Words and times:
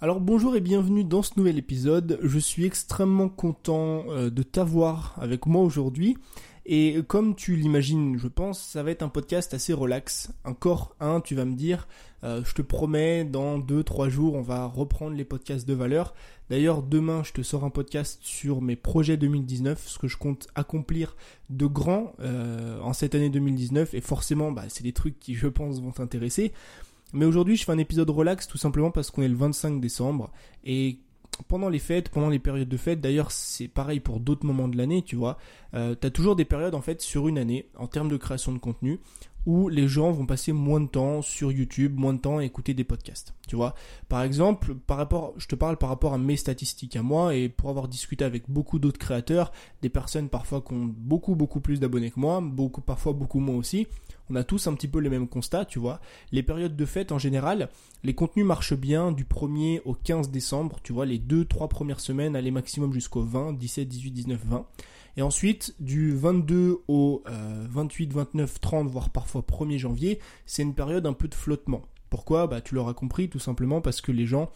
Alors 0.00 0.20
bonjour 0.20 0.56
et 0.56 0.60
bienvenue 0.60 1.04
dans 1.04 1.22
ce 1.22 1.32
nouvel 1.36 1.56
épisode. 1.56 2.18
Je 2.20 2.38
suis 2.38 2.64
extrêmement 2.64 3.28
content 3.28 4.04
euh, 4.08 4.28
de 4.28 4.42
t'avoir 4.42 5.16
avec 5.20 5.46
moi 5.46 5.62
aujourd'hui. 5.62 6.18
Et 6.66 7.00
comme 7.06 7.36
tu 7.36 7.54
l'imagines, 7.54 8.18
je 8.18 8.26
pense, 8.26 8.60
ça 8.60 8.82
va 8.82 8.90
être 8.90 9.02
un 9.02 9.08
podcast 9.08 9.54
assez 9.54 9.72
relax. 9.72 10.32
Encore 10.44 10.96
un, 10.98 11.20
tu 11.20 11.34
vas 11.34 11.44
me 11.44 11.54
dire, 11.54 11.86
euh, 12.24 12.42
je 12.44 12.54
te 12.54 12.62
promets, 12.62 13.24
dans 13.24 13.58
2-3 13.58 14.08
jours, 14.08 14.34
on 14.34 14.42
va 14.42 14.66
reprendre 14.66 15.14
les 15.16 15.24
podcasts 15.24 15.68
de 15.68 15.74
valeur. 15.74 16.14
D'ailleurs, 16.50 16.82
demain, 16.82 17.22
je 17.22 17.32
te 17.32 17.42
sors 17.42 17.64
un 17.64 17.70
podcast 17.70 18.18
sur 18.22 18.62
mes 18.62 18.76
projets 18.76 19.16
2019, 19.16 19.86
ce 19.86 19.98
que 19.98 20.08
je 20.08 20.16
compte 20.16 20.48
accomplir 20.54 21.16
de 21.50 21.66
grand 21.66 22.14
euh, 22.20 22.80
en 22.80 22.94
cette 22.94 23.14
année 23.14 23.30
2019. 23.30 23.94
Et 23.94 24.00
forcément, 24.00 24.50
bah, 24.50 24.64
c'est 24.68 24.84
des 24.84 24.92
trucs 24.92 25.20
qui, 25.20 25.34
je 25.34 25.46
pense, 25.46 25.80
vont 25.80 25.92
t'intéresser. 25.92 26.52
Mais 27.14 27.24
aujourd'hui, 27.24 27.56
je 27.56 27.64
fais 27.64 27.72
un 27.72 27.78
épisode 27.78 28.10
relax 28.10 28.46
tout 28.48 28.58
simplement 28.58 28.90
parce 28.90 29.10
qu'on 29.10 29.22
est 29.22 29.28
le 29.28 29.36
25 29.36 29.80
décembre 29.80 30.30
et 30.64 30.98
pendant 31.48 31.68
les 31.68 31.78
fêtes, 31.78 32.08
pendant 32.08 32.28
les 32.28 32.38
périodes 32.38 32.68
de 32.68 32.76
fêtes, 32.76 33.00
d'ailleurs 33.00 33.30
c'est 33.30 33.68
pareil 33.68 34.00
pour 34.00 34.20
d'autres 34.20 34.46
moments 34.46 34.68
de 34.68 34.76
l'année, 34.76 35.02
tu 35.02 35.16
vois, 35.16 35.38
euh, 35.74 35.94
tu 36.00 36.06
as 36.06 36.10
toujours 36.10 36.36
des 36.36 36.44
périodes 36.44 36.74
en 36.74 36.80
fait 36.80 37.00
sur 37.00 37.28
une 37.28 37.38
année 37.38 37.68
en 37.76 37.86
termes 37.86 38.08
de 38.08 38.16
création 38.16 38.52
de 38.52 38.58
contenu 38.58 39.00
où 39.46 39.68
les 39.68 39.88
gens 39.88 40.10
vont 40.10 40.26
passer 40.26 40.52
moins 40.52 40.80
de 40.80 40.86
temps 40.86 41.22
sur 41.22 41.52
YouTube, 41.52 41.96
moins 41.96 42.14
de 42.14 42.18
temps 42.18 42.38
à 42.38 42.44
écouter 42.44 42.74
des 42.74 42.84
podcasts. 42.84 43.34
Tu 43.46 43.56
vois, 43.56 43.74
par 44.08 44.22
exemple, 44.22 44.74
par 44.74 44.96
rapport, 44.96 45.34
je 45.36 45.46
te 45.46 45.54
parle 45.54 45.76
par 45.76 45.88
rapport 45.88 46.14
à 46.14 46.18
mes 46.18 46.36
statistiques 46.36 46.96
à 46.96 47.02
moi 47.02 47.34
et 47.34 47.48
pour 47.48 47.70
avoir 47.70 47.88
discuté 47.88 48.24
avec 48.24 48.50
beaucoup 48.50 48.78
d'autres 48.78 48.98
créateurs, 48.98 49.52
des 49.82 49.90
personnes 49.90 50.28
parfois 50.28 50.62
qui 50.62 50.72
ont 50.72 50.92
beaucoup 50.96 51.34
beaucoup 51.34 51.60
plus 51.60 51.80
d'abonnés 51.80 52.10
que 52.10 52.20
moi, 52.20 52.40
beaucoup 52.40 52.80
parfois 52.80 53.12
beaucoup 53.12 53.40
moins 53.40 53.56
aussi. 53.56 53.86
On 54.30 54.36
a 54.36 54.44
tous 54.44 54.66
un 54.66 54.74
petit 54.74 54.88
peu 54.88 55.00
les 55.00 55.10
mêmes 55.10 55.28
constats, 55.28 55.66
tu 55.66 55.78
vois. 55.78 56.00
Les 56.32 56.42
périodes 56.42 56.76
de 56.76 56.86
fête 56.86 57.12
en 57.12 57.18
général, 57.18 57.68
les 58.02 58.14
contenus 58.14 58.46
marchent 58.46 58.74
bien 58.74 59.12
du 59.12 59.24
1er 59.24 59.82
au 59.84 59.92
15 59.92 60.30
décembre, 60.30 60.78
tu 60.82 60.94
vois, 60.94 61.04
les 61.04 61.18
2-3 61.18 61.68
premières 61.68 62.00
semaines, 62.00 62.34
aller 62.34 62.50
maximum 62.50 62.92
jusqu'au 62.94 63.22
20, 63.22 63.52
17, 63.52 63.86
18, 63.86 64.10
19, 64.10 64.40
20. 64.46 64.66
Et 65.16 65.22
ensuite, 65.22 65.74
du 65.78 66.14
22 66.14 66.78
au 66.88 67.22
28, 67.26 68.12
29, 68.12 68.60
30, 68.60 68.88
voire 68.88 69.10
parfois 69.10 69.42
1er 69.42 69.78
janvier, 69.78 70.18
c'est 70.46 70.62
une 70.62 70.74
période 70.74 71.06
un 71.06 71.12
peu 71.12 71.28
de 71.28 71.34
flottement. 71.34 71.82
Pourquoi? 72.10 72.46
Bah 72.46 72.60
tu 72.60 72.74
l'auras 72.74 72.94
compris, 72.94 73.28
tout 73.28 73.38
simplement 73.38 73.80
parce 73.80 74.00
que 74.00 74.12
les 74.12 74.26
gens 74.26 74.50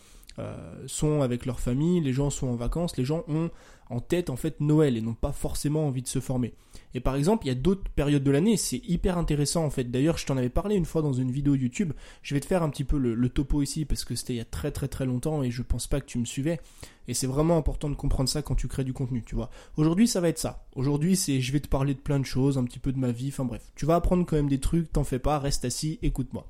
sont 0.87 1.23
avec 1.23 1.47
leur 1.47 1.61
famille, 1.61 2.01
les 2.01 2.13
gens 2.13 2.31
sont 2.31 2.49
en 2.49 2.57
vacances, 2.57 2.97
les 2.97 3.05
gens 3.05 3.25
ont 3.29 3.51
en 3.91 4.01
tête 4.01 4.31
en 4.31 4.37
fait 4.37 4.61
Noël 4.61 4.97
et 4.97 5.01
n'ont 5.01 5.15
pas 5.15 5.33
forcément 5.33 5.87
envie 5.87 6.03
de 6.03 6.09
se 6.09 6.21
former. 6.21 6.55
Et 6.95 7.01
par 7.01 7.17
exemple, 7.17 7.45
il 7.45 7.49
y 7.49 7.53
a 7.53 7.55
d'autres 7.55 7.91
périodes 7.91 8.25
de 8.25 8.31
l'année, 8.31 8.57
c'est 8.57 8.81
hyper 8.89 9.19
intéressant 9.19 9.65
en 9.65 9.71
fait. 9.71 9.85
D'ailleurs, 9.85 10.19
je 10.19 10.27
t'en 10.27 10.37
avais 10.37 10.49
parlé 10.49 10.75
une 10.75 10.85
fois 10.85 11.03
dans 11.03 11.13
une 11.13 11.31
vidéo 11.31 11.55
YouTube. 11.55 11.93
Je 12.23 12.35
vais 12.35 12.41
te 12.41 12.47
faire 12.47 12.63
un 12.63 12.71
petit 12.71 12.85
peu 12.85 12.99
le, 12.99 13.29
topo 13.29 13.63
ici 13.63 13.85
parce 13.85 14.05
que 14.05 14.15
c'était 14.15 14.35
il 14.35 14.39
y 14.39 14.41
a 14.41 14.47
très 14.47 14.71
très 14.71 14.89
très 14.89 15.05
longtemps 15.05 15.43
et 15.43 15.51
je 15.51 15.63
pense 15.63 15.87
pas 15.87 16.01
que 16.01 16.07
tu 16.07 16.19
me 16.19 16.25
suivais. 16.25 16.61
Et 17.07 17.15
c'est 17.15 17.27
vraiment 17.27 17.57
important 17.57 17.89
de 17.89 17.95
comprendre 17.95 18.29
ça 18.29 18.43
quand 18.43 18.55
tu 18.55 18.69
crées 18.69 18.85
du 18.85 18.93
contenu, 18.93 19.23
tu 19.23 19.35
vois. 19.35 19.51
Aujourd'hui, 19.77 20.09
ça 20.09 20.21
va 20.21 20.29
être 20.29 20.39
ça. 20.39 20.67
Aujourd'hui, 20.75 21.17
c'est 21.17 21.41
je 21.41 21.53
vais 21.53 21.61
te 21.61 21.69
parler 21.69 21.95
de 21.95 22.01
plein 22.01 22.19
de 22.19 22.27
choses, 22.27 22.59
un 22.59 22.65
petit 22.65 22.79
peu 22.79 22.93
de 22.93 22.99
ma 22.99 23.13
vie, 23.13 23.29
enfin 23.29 23.45
bref. 23.45 23.63
Tu 23.77 23.87
vas 23.87 23.97
apprendre 23.97 24.25
quand 24.27 24.37
même 24.37 24.49
des 24.49 24.61
trucs, 24.61 24.93
t'en 24.93 25.05
fais 25.05 25.19
pas, 25.19 25.39
reste 25.39 25.65
assis, 25.65 25.99
écoute-moi. 26.03 26.47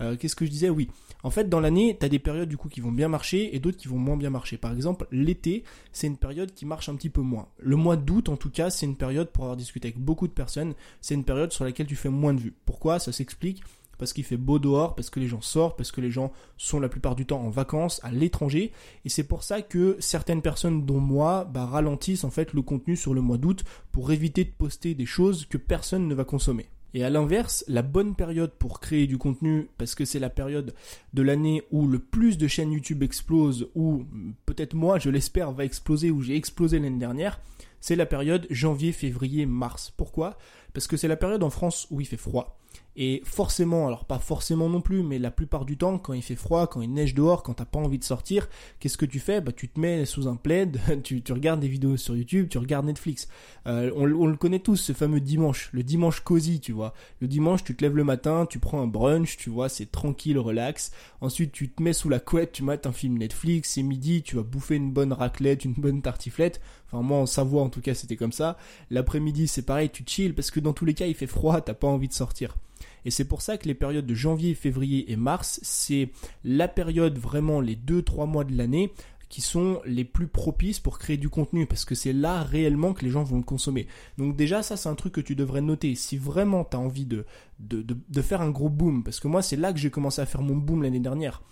Euh, 0.00 0.16
qu'est-ce 0.16 0.36
que 0.36 0.44
je 0.44 0.50
disais? 0.50 0.70
Oui. 0.70 0.88
En 1.22 1.30
fait, 1.30 1.48
dans 1.48 1.60
l'année, 1.60 1.96
tu 1.98 2.04
as 2.04 2.08
des 2.08 2.18
périodes 2.18 2.48
du 2.48 2.56
coup 2.56 2.68
qui 2.68 2.80
vont 2.80 2.92
bien 2.92 3.08
marcher 3.08 3.54
et 3.54 3.58
d'autres 3.58 3.78
qui 3.78 3.88
vont 3.88 3.98
moins 3.98 4.16
bien 4.16 4.30
marcher. 4.30 4.56
Par 4.56 4.72
exemple, 4.72 5.06
l'été, 5.10 5.64
c'est 5.92 6.06
une 6.06 6.16
période 6.16 6.52
qui 6.52 6.66
marche 6.66 6.88
un 6.88 6.96
petit 6.96 7.10
peu 7.10 7.22
moins. 7.22 7.48
Le 7.58 7.76
mois 7.76 7.96
d'août, 7.96 8.28
en 8.28 8.36
tout 8.36 8.50
cas, 8.50 8.70
c'est 8.70 8.86
une 8.86 8.96
période 8.96 9.30
pour 9.30 9.44
avoir 9.44 9.56
discuté 9.56 9.88
avec 9.88 9.98
beaucoup 9.98 10.28
de 10.28 10.32
personnes, 10.32 10.74
c'est 11.00 11.14
une 11.14 11.24
période 11.24 11.52
sur 11.52 11.64
laquelle 11.64 11.86
tu 11.86 11.96
fais 11.96 12.10
moins 12.10 12.34
de 12.34 12.40
vues. 12.40 12.54
Pourquoi? 12.64 12.98
Ça 12.98 13.12
s'explique 13.12 13.62
parce 13.98 14.12
qu'il 14.12 14.24
fait 14.24 14.36
beau 14.36 14.58
dehors, 14.58 14.94
parce 14.94 15.10
que 15.10 15.20
les 15.20 15.28
gens 15.28 15.40
sortent, 15.40 15.76
parce 15.76 15.92
que 15.92 16.00
les 16.00 16.10
gens 16.10 16.32
sont 16.56 16.80
la 16.80 16.88
plupart 16.88 17.14
du 17.14 17.26
temps 17.26 17.40
en 17.40 17.50
vacances 17.50 18.00
à 18.02 18.10
l'étranger. 18.10 18.72
Et 19.04 19.08
c'est 19.08 19.24
pour 19.24 19.42
ça 19.42 19.62
que 19.62 19.96
certaines 20.00 20.42
personnes, 20.42 20.84
dont 20.84 21.00
moi, 21.00 21.44
bah, 21.44 21.66
ralentissent 21.66 22.24
en 22.24 22.30
fait 22.30 22.52
le 22.52 22.62
contenu 22.62 22.96
sur 22.96 23.14
le 23.14 23.20
mois 23.20 23.38
d'août 23.38 23.64
pour 23.92 24.12
éviter 24.12 24.44
de 24.44 24.50
poster 24.50 24.94
des 24.94 25.06
choses 25.06 25.46
que 25.46 25.58
personne 25.58 26.08
ne 26.08 26.14
va 26.14 26.24
consommer. 26.24 26.68
Et 26.94 27.02
à 27.02 27.10
l'inverse, 27.10 27.64
la 27.66 27.82
bonne 27.82 28.14
période 28.14 28.52
pour 28.52 28.78
créer 28.78 29.08
du 29.08 29.18
contenu, 29.18 29.68
parce 29.78 29.96
que 29.96 30.04
c'est 30.04 30.20
la 30.20 30.30
période 30.30 30.74
de 31.12 31.22
l'année 31.22 31.62
où 31.72 31.88
le 31.88 31.98
plus 31.98 32.38
de 32.38 32.46
chaînes 32.46 32.72
YouTube 32.72 33.02
explosent, 33.02 33.68
ou 33.74 34.04
peut-être 34.46 34.74
moi, 34.74 35.00
je 35.00 35.10
l'espère, 35.10 35.50
va 35.50 35.64
exploser, 35.64 36.12
ou 36.12 36.22
j'ai 36.22 36.36
explosé 36.36 36.78
l'année 36.78 36.98
dernière, 36.98 37.40
c'est 37.80 37.96
la 37.96 38.06
période 38.06 38.46
janvier, 38.48 38.92
février, 38.92 39.44
mars. 39.44 39.92
Pourquoi? 39.96 40.38
Parce 40.72 40.86
que 40.86 40.96
c'est 40.96 41.08
la 41.08 41.16
période 41.16 41.42
en 41.42 41.50
France 41.50 41.88
où 41.90 42.00
il 42.00 42.06
fait 42.06 42.16
froid. 42.16 42.58
Et 42.96 43.22
forcément, 43.24 43.88
alors 43.88 44.04
pas 44.04 44.20
forcément 44.20 44.68
non 44.68 44.80
plus, 44.80 45.02
mais 45.02 45.18
la 45.18 45.32
plupart 45.32 45.64
du 45.64 45.76
temps, 45.76 45.98
quand 45.98 46.12
il 46.12 46.22
fait 46.22 46.36
froid, 46.36 46.68
quand 46.68 46.80
il 46.80 46.92
neige 46.92 47.14
dehors, 47.14 47.42
quand 47.42 47.54
t'as 47.54 47.64
pas 47.64 47.80
envie 47.80 47.98
de 47.98 48.04
sortir, 48.04 48.48
qu'est-ce 48.78 48.96
que 48.96 49.06
tu 49.06 49.18
fais? 49.18 49.40
Bah 49.40 49.50
tu 49.50 49.68
te 49.68 49.80
mets 49.80 50.04
sous 50.04 50.28
un 50.28 50.36
plaid, 50.36 50.78
tu, 51.02 51.20
regardes 51.32 51.58
des 51.58 51.68
vidéos 51.68 51.96
sur 51.96 52.16
YouTube, 52.16 52.48
tu 52.48 52.58
regardes 52.58 52.86
Netflix. 52.86 53.28
Euh, 53.66 53.90
on, 53.96 54.04
on, 54.12 54.26
le 54.26 54.36
connaît 54.36 54.60
tous, 54.60 54.76
ce 54.76 54.92
fameux 54.92 55.20
dimanche, 55.20 55.70
le 55.72 55.82
dimanche 55.82 56.20
cosy, 56.20 56.60
tu 56.60 56.70
vois. 56.70 56.94
Le 57.20 57.26
dimanche, 57.26 57.64
tu 57.64 57.74
te 57.74 57.82
lèves 57.82 57.96
le 57.96 58.04
matin, 58.04 58.46
tu 58.48 58.60
prends 58.60 58.80
un 58.80 58.86
brunch, 58.86 59.38
tu 59.38 59.50
vois, 59.50 59.68
c'est 59.68 59.90
tranquille, 59.90 60.38
relax. 60.38 60.92
Ensuite, 61.20 61.50
tu 61.50 61.70
te 61.70 61.82
mets 61.82 61.94
sous 61.94 62.08
la 62.08 62.20
couette, 62.20 62.52
tu 62.52 62.62
mates 62.62 62.86
un 62.86 62.92
film 62.92 63.18
Netflix, 63.18 63.72
c'est 63.72 63.82
midi, 63.82 64.22
tu 64.22 64.36
vas 64.36 64.42
bouffer 64.42 64.76
une 64.76 64.92
bonne 64.92 65.12
raclette, 65.12 65.64
une 65.64 65.74
bonne 65.74 66.00
tartiflette. 66.00 66.60
Enfin 66.86 67.02
moi 67.02 67.18
en 67.18 67.26
Savoie 67.26 67.62
en 67.62 67.70
tout 67.70 67.80
cas 67.80 67.94
c'était 67.94 68.16
comme 68.16 68.30
ça. 68.30 68.56
L'après-midi 68.90 69.48
c'est 69.48 69.62
pareil, 69.62 69.90
tu 69.90 70.04
chill 70.06 70.34
parce 70.34 70.52
que 70.52 70.60
dans 70.60 70.72
tous 70.72 70.84
les 70.84 70.94
cas 70.94 71.06
il 71.06 71.14
fait 71.14 71.26
froid, 71.26 71.60
t'as 71.60 71.74
pas 71.74 71.88
envie 71.88 72.08
de 72.08 72.12
sortir. 72.12 72.56
Et 73.04 73.10
c'est 73.10 73.24
pour 73.24 73.42
ça 73.42 73.58
que 73.58 73.66
les 73.66 73.74
périodes 73.74 74.06
de 74.06 74.14
janvier, 74.14 74.54
février 74.54 75.10
et 75.12 75.16
mars, 75.16 75.60
c'est 75.62 76.10
la 76.44 76.68
période 76.68 77.18
vraiment 77.18 77.60
les 77.60 77.76
2-3 77.76 78.26
mois 78.26 78.44
de 78.44 78.56
l'année 78.56 78.90
qui 79.28 79.40
sont 79.40 79.80
les 79.84 80.04
plus 80.04 80.28
propices 80.28 80.78
pour 80.78 80.98
créer 80.98 81.16
du 81.16 81.28
contenu 81.28 81.66
parce 81.66 81.84
que 81.84 81.96
c'est 81.96 82.12
là 82.12 82.44
réellement 82.44 82.92
que 82.92 83.04
les 83.04 83.10
gens 83.10 83.24
vont 83.24 83.38
le 83.38 83.42
consommer. 83.42 83.88
Donc 84.16 84.36
déjà 84.36 84.62
ça 84.62 84.76
c'est 84.76 84.88
un 84.88 84.94
truc 84.94 85.12
que 85.12 85.20
tu 85.20 85.34
devrais 85.34 85.60
noter 85.60 85.96
si 85.96 86.16
vraiment 86.16 86.64
tu 86.64 86.76
as 86.76 86.80
envie 86.80 87.04
de, 87.04 87.26
de, 87.58 88.22
faire 88.22 88.42
un 88.42 88.50
gros 88.50 88.68
boom 88.68 89.02
parce 89.02 89.18
que 89.18 89.26
moi 89.26 89.42
c'est 89.42 89.56
là 89.56 89.72
que 89.72 89.78
j'ai 89.80 89.90
commencé 89.90 90.22
à 90.22 90.26
faire 90.26 90.42
mon 90.42 90.54
boom 90.54 90.84
l'année 90.84 91.00
dernière. 91.00 91.42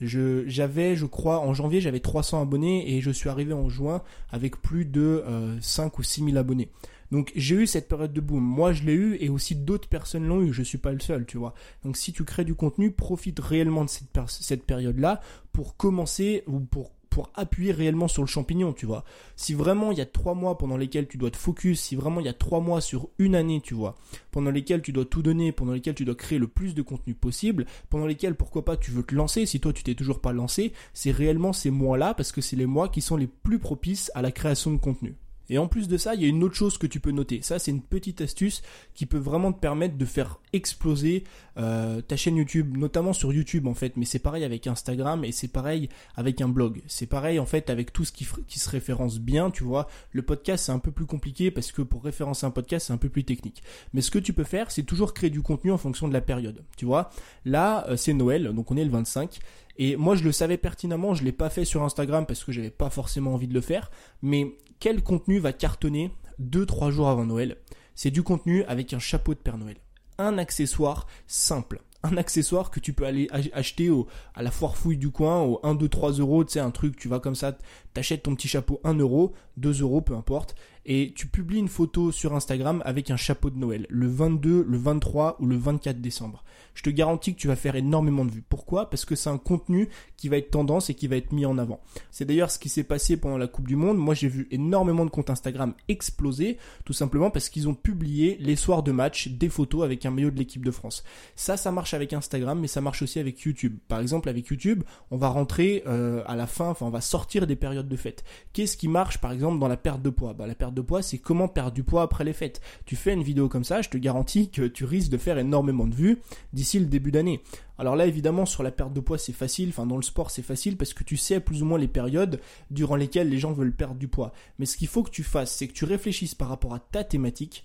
J'avais, 0.00 0.96
je 0.96 1.06
crois, 1.06 1.38
en 1.40 1.54
janvier, 1.54 1.80
j'avais 1.80 2.00
300 2.00 2.42
abonnés 2.42 2.94
et 2.94 3.00
je 3.00 3.10
suis 3.10 3.28
arrivé 3.28 3.52
en 3.52 3.68
juin 3.68 4.02
avec 4.30 4.60
plus 4.60 4.84
de 4.84 5.24
5 5.60 5.84
euh, 5.84 5.96
ou 5.98 6.02
6 6.02 6.24
000 6.24 6.36
abonnés. 6.36 6.70
Donc 7.12 7.30
j'ai 7.36 7.56
eu 7.56 7.66
cette 7.66 7.88
période 7.88 8.14
de 8.14 8.22
boom. 8.22 8.42
Moi 8.42 8.72
je 8.72 8.84
l'ai 8.84 8.94
eu 8.94 9.18
et 9.20 9.28
aussi 9.28 9.54
d'autres 9.54 9.86
personnes 9.86 10.26
l'ont 10.26 10.40
eu. 10.40 10.54
Je 10.54 10.62
suis 10.62 10.78
pas 10.78 10.92
le 10.92 10.98
seul, 10.98 11.26
tu 11.26 11.36
vois. 11.36 11.52
Donc 11.84 11.98
si 11.98 12.10
tu 12.10 12.24
crées 12.24 12.46
du 12.46 12.54
contenu, 12.54 12.90
profite 12.90 13.38
réellement 13.38 13.84
de 13.84 13.90
cette, 13.90 14.64
période-là 14.64 15.20
pour 15.52 15.76
commencer 15.76 16.42
ou 16.46 16.58
pour 16.58 16.90
pour 17.10 17.30
appuyer 17.34 17.72
réellement 17.72 18.08
sur 18.08 18.22
le 18.22 18.26
champignon, 18.26 18.72
tu 18.72 18.86
vois. 18.86 19.04
Si 19.36 19.52
vraiment 19.52 19.92
il 19.92 19.98
y 19.98 20.00
a 20.00 20.06
trois 20.06 20.32
mois 20.32 20.56
pendant 20.56 20.78
lesquels 20.78 21.06
tu 21.06 21.18
dois 21.18 21.30
te 21.30 21.36
focus, 21.36 21.78
si 21.78 21.94
vraiment 21.94 22.20
il 22.20 22.24
y 22.24 22.30
a 22.30 22.32
trois 22.32 22.60
mois 22.60 22.80
sur 22.80 23.10
une 23.18 23.34
année, 23.34 23.60
tu 23.62 23.74
vois, 23.74 23.98
pendant 24.30 24.50
lesquels 24.50 24.80
tu 24.80 24.92
dois 24.92 25.04
tout 25.04 25.20
donner, 25.20 25.52
pendant 25.52 25.74
lesquels 25.74 25.94
tu 25.94 26.06
dois 26.06 26.14
créer 26.14 26.38
le 26.38 26.48
plus 26.48 26.74
de 26.74 26.80
contenu 26.80 27.12
possible, 27.12 27.66
pendant 27.90 28.06
lesquels 28.06 28.34
pourquoi 28.34 28.64
pas 28.64 28.78
tu 28.78 28.92
veux 28.92 29.02
te 29.02 29.14
lancer, 29.14 29.44
si 29.44 29.60
toi 29.60 29.74
tu 29.74 29.82
t'es 29.82 29.94
toujours 29.94 30.22
pas 30.22 30.32
lancé, 30.32 30.72
c'est 30.94 31.10
réellement 31.10 31.52
ces 31.52 31.70
mois-là 31.70 32.14
parce 32.14 32.32
que 32.32 32.40
c'est 32.40 32.56
les 32.56 32.64
mois 32.64 32.88
qui 32.88 33.02
sont 33.02 33.18
les 33.18 33.26
plus 33.26 33.58
propices 33.58 34.10
à 34.14 34.22
la 34.22 34.32
création 34.32 34.70
de 34.70 34.78
contenu. 34.78 35.14
Et 35.48 35.58
en 35.58 35.68
plus 35.68 35.88
de 35.88 35.96
ça, 35.96 36.14
il 36.14 36.22
y 36.22 36.24
a 36.24 36.28
une 36.28 36.42
autre 36.42 36.54
chose 36.54 36.78
que 36.78 36.86
tu 36.86 37.00
peux 37.00 37.10
noter. 37.10 37.42
Ça, 37.42 37.58
c'est 37.58 37.70
une 37.70 37.82
petite 37.82 38.20
astuce 38.20 38.62
qui 38.94 39.06
peut 39.06 39.18
vraiment 39.18 39.52
te 39.52 39.58
permettre 39.58 39.96
de 39.96 40.04
faire 40.04 40.38
exploser 40.52 41.24
euh, 41.58 42.00
ta 42.00 42.16
chaîne 42.16 42.36
YouTube, 42.36 42.76
notamment 42.76 43.12
sur 43.12 43.32
YouTube 43.32 43.66
en 43.66 43.74
fait. 43.74 43.96
Mais 43.96 44.04
c'est 44.04 44.18
pareil 44.18 44.44
avec 44.44 44.66
Instagram 44.66 45.24
et 45.24 45.32
c'est 45.32 45.48
pareil 45.48 45.88
avec 46.16 46.40
un 46.40 46.48
blog. 46.48 46.82
C'est 46.86 47.06
pareil 47.06 47.38
en 47.38 47.46
fait 47.46 47.70
avec 47.70 47.92
tout 47.92 48.04
ce 48.04 48.12
qui, 48.12 48.26
qui 48.46 48.58
se 48.58 48.70
référence 48.70 49.18
bien, 49.18 49.50
tu 49.50 49.64
vois. 49.64 49.88
Le 50.12 50.22
podcast, 50.22 50.66
c'est 50.66 50.72
un 50.72 50.78
peu 50.78 50.90
plus 50.90 51.06
compliqué 51.06 51.50
parce 51.50 51.72
que 51.72 51.82
pour 51.82 52.04
référencer 52.04 52.46
un 52.46 52.50
podcast, 52.50 52.86
c'est 52.86 52.92
un 52.92 52.98
peu 52.98 53.08
plus 53.08 53.24
technique. 53.24 53.62
Mais 53.92 54.00
ce 54.00 54.10
que 54.10 54.18
tu 54.18 54.32
peux 54.32 54.44
faire, 54.44 54.70
c'est 54.70 54.84
toujours 54.84 55.14
créer 55.14 55.30
du 55.30 55.42
contenu 55.42 55.72
en 55.72 55.78
fonction 55.78 56.08
de 56.08 56.12
la 56.12 56.20
période. 56.20 56.64
Tu 56.76 56.84
vois, 56.84 57.10
là, 57.44 57.86
euh, 57.88 57.96
c'est 57.96 58.12
Noël, 58.12 58.52
donc 58.54 58.70
on 58.70 58.76
est 58.76 58.84
le 58.84 58.90
25. 58.90 59.40
Et 59.78 59.96
moi, 59.96 60.16
je 60.16 60.24
le 60.24 60.32
savais 60.32 60.58
pertinemment, 60.58 61.14
je 61.14 61.24
l'ai 61.24 61.32
pas 61.32 61.48
fait 61.48 61.64
sur 61.64 61.82
Instagram 61.82 62.26
parce 62.26 62.44
que 62.44 62.52
j'avais 62.52 62.70
pas 62.70 62.90
forcément 62.90 63.34
envie 63.34 63.48
de 63.48 63.54
le 63.54 63.60
faire. 63.60 63.90
Mais 64.20 64.54
quel 64.82 65.00
contenu 65.00 65.38
va 65.38 65.52
cartonner 65.52 66.10
2-3 66.42 66.90
jours 66.90 67.08
avant 67.08 67.24
Noël 67.24 67.56
C'est 67.94 68.10
du 68.10 68.24
contenu 68.24 68.64
avec 68.64 68.92
un 68.92 68.98
chapeau 68.98 69.32
de 69.32 69.38
Père 69.38 69.56
Noël. 69.56 69.76
Un 70.18 70.38
accessoire 70.38 71.06
simple. 71.28 71.82
Un 72.02 72.16
accessoire 72.16 72.72
que 72.72 72.80
tu 72.80 72.92
peux 72.92 73.06
aller 73.06 73.28
acheter 73.52 73.92
à 74.34 74.42
la 74.42 74.50
foire 74.50 74.76
fouille 74.76 74.96
du 74.96 75.10
coin 75.12 75.40
au 75.40 75.60
1, 75.62 75.76
2, 75.76 75.88
3 75.88 76.12
euros, 76.14 76.42
tu 76.42 76.54
sais, 76.54 76.58
un 76.58 76.72
truc, 76.72 76.96
tu 76.96 77.06
vas 77.06 77.20
comme 77.20 77.36
ça, 77.36 77.56
t'achètes 77.94 78.24
ton 78.24 78.34
petit 78.34 78.48
chapeau 78.48 78.80
1 78.82 78.94
euro, 78.94 79.34
2 79.56 79.82
euros, 79.82 80.00
peu 80.00 80.16
importe, 80.16 80.56
et 80.84 81.12
tu 81.14 81.26
publies 81.26 81.58
une 81.58 81.68
photo 81.68 82.12
sur 82.12 82.34
Instagram 82.34 82.82
avec 82.84 83.10
un 83.10 83.16
chapeau 83.16 83.50
de 83.50 83.58
Noël, 83.58 83.86
le 83.88 84.08
22, 84.08 84.66
le 84.68 84.78
23 84.78 85.36
ou 85.40 85.46
le 85.46 85.56
24 85.56 86.00
décembre. 86.00 86.44
Je 86.74 86.82
te 86.82 86.90
garantis 86.90 87.34
que 87.34 87.38
tu 87.38 87.48
vas 87.48 87.56
faire 87.56 87.76
énormément 87.76 88.24
de 88.24 88.30
vues. 88.30 88.44
Pourquoi? 88.48 88.88
Parce 88.88 89.04
que 89.04 89.14
c'est 89.14 89.28
un 89.28 89.38
contenu 89.38 89.88
qui 90.16 90.28
va 90.28 90.38
être 90.38 90.50
tendance 90.50 90.90
et 90.90 90.94
qui 90.94 91.06
va 91.06 91.16
être 91.16 91.32
mis 91.32 91.44
en 91.44 91.58
avant. 91.58 91.80
C'est 92.10 92.24
d'ailleurs 92.24 92.50
ce 92.50 92.58
qui 92.58 92.68
s'est 92.68 92.84
passé 92.84 93.16
pendant 93.16 93.38
la 93.38 93.46
Coupe 93.46 93.68
du 93.68 93.76
Monde. 93.76 93.98
Moi, 93.98 94.14
j'ai 94.14 94.28
vu 94.28 94.48
énormément 94.50 95.04
de 95.04 95.10
comptes 95.10 95.30
Instagram 95.30 95.74
exploser, 95.88 96.58
tout 96.84 96.92
simplement 96.92 97.30
parce 97.30 97.48
qu'ils 97.48 97.68
ont 97.68 97.74
publié 97.74 98.36
les 98.40 98.56
soirs 98.56 98.82
de 98.82 98.92
match 98.92 99.28
des 99.28 99.48
photos 99.48 99.84
avec 99.84 100.06
un 100.06 100.10
maillot 100.10 100.30
de 100.30 100.38
l'équipe 100.38 100.64
de 100.64 100.70
France. 100.70 101.04
Ça, 101.36 101.56
ça 101.56 101.72
marche 101.72 101.94
avec 101.94 102.12
Instagram, 102.12 102.58
mais 102.58 102.68
ça 102.68 102.80
marche 102.80 103.02
aussi 103.02 103.18
avec 103.18 103.40
YouTube. 103.40 103.78
Par 103.88 104.00
exemple, 104.00 104.28
avec 104.28 104.46
YouTube, 104.46 104.82
on 105.10 105.16
va 105.16 105.28
rentrer 105.28 105.82
euh, 105.86 106.22
à 106.26 106.36
la 106.36 106.46
fin, 106.46 106.70
enfin, 106.70 106.86
on 106.86 106.90
va 106.90 107.00
sortir 107.00 107.46
des 107.46 107.56
périodes 107.56 107.88
de 107.88 107.96
fête. 107.96 108.24
Qu'est-ce 108.52 108.76
qui 108.76 108.88
marche, 108.88 109.18
par 109.18 109.32
exemple, 109.32 109.58
dans 109.58 109.68
la 109.68 109.76
perte 109.76 110.02
de 110.02 110.10
poids? 110.10 110.32
Bah, 110.32 110.46
La 110.46 110.54
de 110.74 110.80
poids, 110.80 111.02
c'est 111.02 111.18
comment 111.18 111.48
perdre 111.48 111.72
du 111.72 111.82
poids 111.82 112.02
après 112.02 112.24
les 112.24 112.32
fêtes. 112.32 112.60
Tu 112.84 112.96
fais 112.96 113.12
une 113.12 113.22
vidéo 113.22 113.48
comme 113.48 113.64
ça, 113.64 113.82
je 113.82 113.88
te 113.88 113.96
garantis 113.96 114.50
que 114.50 114.62
tu 114.62 114.84
risques 114.84 115.10
de 115.10 115.18
faire 115.18 115.38
énormément 115.38 115.86
de 115.86 115.94
vues 115.94 116.18
d'ici 116.52 116.78
le 116.78 116.86
début 116.86 117.10
d'année. 117.10 117.42
Alors 117.78 117.96
là, 117.96 118.06
évidemment, 118.06 118.46
sur 118.46 118.62
la 118.62 118.70
perte 118.70 118.92
de 118.92 119.00
poids, 119.00 119.18
c'est 119.18 119.32
facile. 119.32 119.70
Enfin, 119.70 119.86
dans 119.86 119.96
le 119.96 120.02
sport, 120.02 120.30
c'est 120.30 120.42
facile 120.42 120.76
parce 120.76 120.94
que 120.94 121.04
tu 121.04 121.16
sais 121.16 121.40
plus 121.40 121.62
ou 121.62 121.66
moins 121.66 121.78
les 121.78 121.88
périodes 121.88 122.40
durant 122.70 122.96
lesquelles 122.96 123.28
les 123.28 123.38
gens 123.38 123.52
veulent 123.52 123.74
perdre 123.74 123.96
du 123.96 124.08
poids. 124.08 124.32
Mais 124.58 124.66
ce 124.66 124.76
qu'il 124.76 124.88
faut 124.88 125.02
que 125.02 125.10
tu 125.10 125.22
fasses, 125.22 125.52
c'est 125.54 125.68
que 125.68 125.72
tu 125.72 125.84
réfléchisses 125.84 126.34
par 126.34 126.48
rapport 126.48 126.74
à 126.74 126.78
ta 126.78 127.02
thématique, 127.02 127.64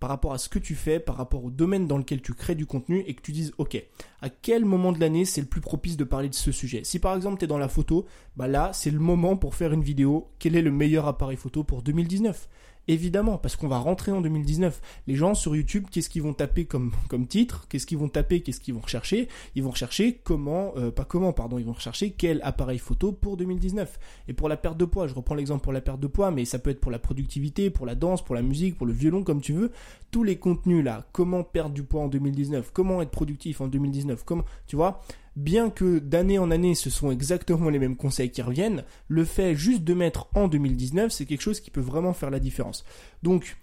par 0.00 0.10
rapport 0.10 0.32
à 0.32 0.38
ce 0.38 0.48
que 0.48 0.58
tu 0.58 0.74
fais, 0.74 1.00
par 1.00 1.16
rapport 1.16 1.44
au 1.44 1.50
domaine 1.50 1.86
dans 1.86 1.98
lequel 1.98 2.20
tu 2.20 2.34
crées 2.34 2.54
du 2.54 2.66
contenu 2.66 3.02
et 3.06 3.14
que 3.14 3.22
tu 3.22 3.32
dises, 3.32 3.52
OK, 3.58 3.82
à 4.20 4.28
quel 4.28 4.64
moment 4.64 4.92
de 4.92 5.00
l'année 5.00 5.24
c'est 5.24 5.40
le 5.40 5.46
plus 5.46 5.60
propice 5.60 5.96
de 5.96 6.04
parler 6.04 6.28
de 6.28 6.34
ce 6.34 6.52
sujet? 6.52 6.82
Si 6.84 6.98
par 6.98 7.14
exemple 7.16 7.38
tu 7.38 7.44
es 7.44 7.48
dans 7.48 7.58
la 7.58 7.68
photo, 7.68 8.06
bah 8.36 8.48
là, 8.48 8.70
c'est 8.72 8.90
le 8.90 8.98
moment 8.98 9.36
pour 9.36 9.54
faire 9.54 9.72
une 9.72 9.82
vidéo. 9.82 10.28
Quel 10.38 10.56
est 10.56 10.62
le 10.62 10.70
meilleur 10.70 11.06
appareil 11.06 11.36
photo 11.36 11.64
pour 11.64 11.82
2019 11.82 12.48
Évidemment, 12.88 13.36
parce 13.36 13.56
qu'on 13.56 13.66
va 13.66 13.78
rentrer 13.78 14.12
en 14.12 14.20
2019. 14.20 14.80
Les 15.08 15.16
gens 15.16 15.34
sur 15.34 15.56
YouTube, 15.56 15.86
qu'est-ce 15.90 16.08
qu'ils 16.08 16.22
vont 16.22 16.34
taper 16.34 16.66
comme, 16.66 16.92
comme 17.08 17.26
titre? 17.26 17.66
Qu'est-ce 17.68 17.86
qu'ils 17.86 17.98
vont 17.98 18.08
taper? 18.08 18.42
Qu'est-ce 18.42 18.60
qu'ils 18.60 18.74
vont 18.74 18.80
rechercher? 18.80 19.28
Ils 19.56 19.64
vont 19.64 19.70
rechercher 19.70 20.20
comment, 20.22 20.72
euh, 20.76 20.92
pas 20.92 21.04
comment, 21.04 21.32
pardon, 21.32 21.58
ils 21.58 21.64
vont 21.64 21.72
rechercher 21.72 22.12
quel 22.12 22.40
appareil 22.44 22.78
photo 22.78 23.10
pour 23.10 23.36
2019. 23.36 23.98
Et 24.28 24.32
pour 24.34 24.48
la 24.48 24.56
perte 24.56 24.76
de 24.78 24.84
poids, 24.84 25.08
je 25.08 25.14
reprends 25.14 25.34
l'exemple 25.34 25.62
pour 25.62 25.72
la 25.72 25.80
perte 25.80 25.98
de 25.98 26.06
poids, 26.06 26.30
mais 26.30 26.44
ça 26.44 26.60
peut 26.60 26.70
être 26.70 26.80
pour 26.80 26.92
la 26.92 27.00
productivité, 27.00 27.70
pour 27.70 27.86
la 27.86 27.96
danse, 27.96 28.24
pour 28.24 28.36
la 28.36 28.42
musique, 28.42 28.76
pour 28.76 28.86
le 28.86 28.92
violon, 28.92 29.24
comme 29.24 29.40
tu 29.40 29.52
veux. 29.52 29.72
Tous 30.12 30.22
les 30.22 30.36
contenus 30.36 30.84
là, 30.84 31.06
comment 31.12 31.42
perdre 31.42 31.74
du 31.74 31.82
poids 31.82 32.02
en 32.02 32.08
2019, 32.08 32.70
comment 32.72 33.02
être 33.02 33.10
productif 33.10 33.60
en 33.60 33.66
2019, 33.66 34.22
comment, 34.24 34.44
tu 34.68 34.76
vois 34.76 35.02
bien 35.36 35.70
que 35.70 35.98
d'année 35.98 36.38
en 36.38 36.50
année 36.50 36.74
ce 36.74 36.90
sont 36.90 37.10
exactement 37.10 37.68
les 37.68 37.78
mêmes 37.78 37.96
conseils 37.96 38.30
qui 38.30 38.42
reviennent, 38.42 38.84
le 39.08 39.24
fait 39.24 39.54
juste 39.54 39.84
de 39.84 39.94
mettre 39.94 40.28
en 40.34 40.48
2019, 40.48 41.12
c'est 41.12 41.26
quelque 41.26 41.42
chose 41.42 41.60
qui 41.60 41.70
peut 41.70 41.80
vraiment 41.80 42.14
faire 42.14 42.30
la 42.30 42.40
différence. 42.40 42.84
Donc, 43.22 43.56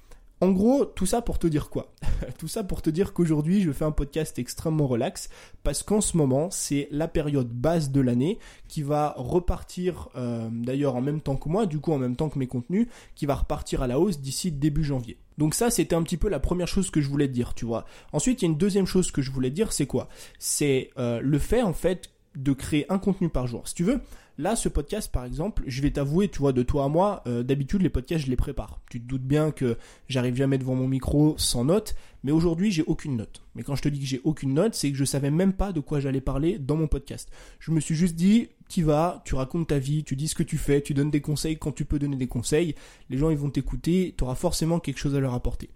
en 0.43 0.51
gros, 0.51 0.83
tout 0.83 1.05
ça 1.05 1.21
pour 1.21 1.39
te 1.39 1.47
dire 1.47 1.69
quoi? 1.69 1.93
Tout 2.37 2.49
ça 2.49 2.65
pour 2.65 2.81
te 2.81 2.89
dire 2.89 3.13
qu'aujourd'hui, 3.13 3.61
je 3.61 3.71
fais 3.71 3.85
un 3.85 3.91
podcast 3.91 4.37
extrêmement 4.39 4.87
relax 4.87 5.29
parce 5.63 5.83
qu'en 5.83 6.01
ce 6.01 6.17
moment, 6.17 6.49
c'est 6.51 6.89
la 6.91 7.07
période 7.07 7.47
basse 7.47 7.91
de 7.91 8.01
l'année 8.01 8.39
qui 8.67 8.81
va 8.81 9.13
repartir, 9.15 10.09
euh, 10.17 10.49
d'ailleurs 10.51 10.97
en 10.97 11.01
même 11.01 11.21
temps 11.21 11.37
que 11.37 11.47
moi, 11.47 11.65
du 11.65 11.79
coup 11.79 11.93
en 11.93 11.97
même 11.97 12.17
temps 12.17 12.27
que 12.27 12.37
mes 12.37 12.47
contenus, 12.47 12.87
qui 13.15 13.25
va 13.25 13.35
repartir 13.35 13.83
à 13.83 13.87
la 13.87 13.99
hausse 13.99 14.19
d'ici 14.19 14.51
début 14.51 14.83
janvier. 14.83 15.17
Donc 15.37 15.53
ça, 15.53 15.69
c'était 15.69 15.95
un 15.95 16.03
petit 16.03 16.17
peu 16.17 16.27
la 16.27 16.41
première 16.41 16.67
chose 16.67 16.91
que 16.91 16.99
je 16.99 17.07
voulais 17.07 17.27
te 17.27 17.33
dire, 17.33 17.53
tu 17.53 17.63
vois. 17.63 17.85
Ensuite, 18.11 18.41
il 18.41 18.45
y 18.45 18.47
a 18.49 18.51
une 18.51 18.57
deuxième 18.57 18.85
chose 18.85 19.11
que 19.11 19.21
je 19.21 19.31
voulais 19.31 19.49
te 19.49 19.55
dire, 19.55 19.71
c'est 19.71 19.87
quoi? 19.87 20.09
C'est 20.39 20.89
euh, 20.97 21.21
le 21.21 21.39
fait 21.39 21.61
en 21.61 21.73
fait 21.73 22.09
de 22.35 22.51
créer 22.51 22.85
un 22.91 22.99
contenu 22.99 23.29
par 23.29 23.47
jour. 23.47 23.65
Si 23.65 23.75
tu 23.75 23.85
veux, 23.85 24.01
Là, 24.39 24.55
ce 24.55 24.67
podcast, 24.67 25.11
par 25.11 25.25
exemple, 25.25 25.61
je 25.67 25.79
vais 25.83 25.91
t'avouer, 25.91 26.27
tu 26.27 26.39
vois, 26.39 26.53
de 26.53 26.63
toi 26.63 26.85
à 26.85 26.87
moi, 26.87 27.21
euh, 27.27 27.43
d'habitude, 27.43 27.83
les 27.83 27.89
podcasts, 27.89 28.25
je 28.25 28.31
les 28.31 28.35
prépare. 28.35 28.81
Tu 28.89 28.99
te 28.99 29.05
doutes 29.05 29.21
bien 29.21 29.51
que 29.51 29.77
j'arrive 30.07 30.35
jamais 30.35 30.57
devant 30.57 30.73
mon 30.73 30.87
micro 30.87 31.35
sans 31.37 31.65
note, 31.65 31.93
mais 32.23 32.31
aujourd'hui, 32.31 32.71
j'ai 32.71 32.81
aucune 32.87 33.15
note. 33.15 33.43
Mais 33.53 33.61
quand 33.61 33.75
je 33.75 33.83
te 33.83 33.89
dis 33.89 33.99
que 33.99 34.07
j'ai 34.07 34.21
aucune 34.23 34.55
note, 34.55 34.73
c'est 34.73 34.91
que 34.91 34.97
je 34.97 35.05
savais 35.05 35.29
même 35.29 35.53
pas 35.53 35.71
de 35.71 35.79
quoi 35.79 35.99
j'allais 35.99 36.19
parler 36.19 36.57
dans 36.57 36.75
mon 36.75 36.87
podcast. 36.87 37.29
Je 37.59 37.69
me 37.69 37.79
suis 37.79 37.93
juste 37.93 38.15
dit, 38.15 38.49
tu 38.69 38.81
vas, 38.81 39.21
tu 39.23 39.35
racontes 39.35 39.67
ta 39.67 39.77
vie, 39.77 40.03
tu 40.03 40.15
dis 40.15 40.27
ce 40.27 40.33
que 40.33 40.41
tu 40.41 40.57
fais, 40.57 40.81
tu 40.81 40.95
donnes 40.95 41.11
des 41.11 41.21
conseils 41.21 41.59
quand 41.59 41.71
tu 41.71 41.85
peux 41.85 41.99
donner 41.99 42.17
des 42.17 42.27
conseils. 42.27 42.73
Les 43.11 43.19
gens, 43.19 43.29
ils 43.29 43.37
vont 43.37 43.51
t'écouter, 43.51 44.15
tu 44.17 44.23
auras 44.23 44.35
forcément 44.35 44.79
quelque 44.79 44.97
chose 44.97 45.13
à 45.13 45.19
leur 45.19 45.35
apporter. 45.35 45.69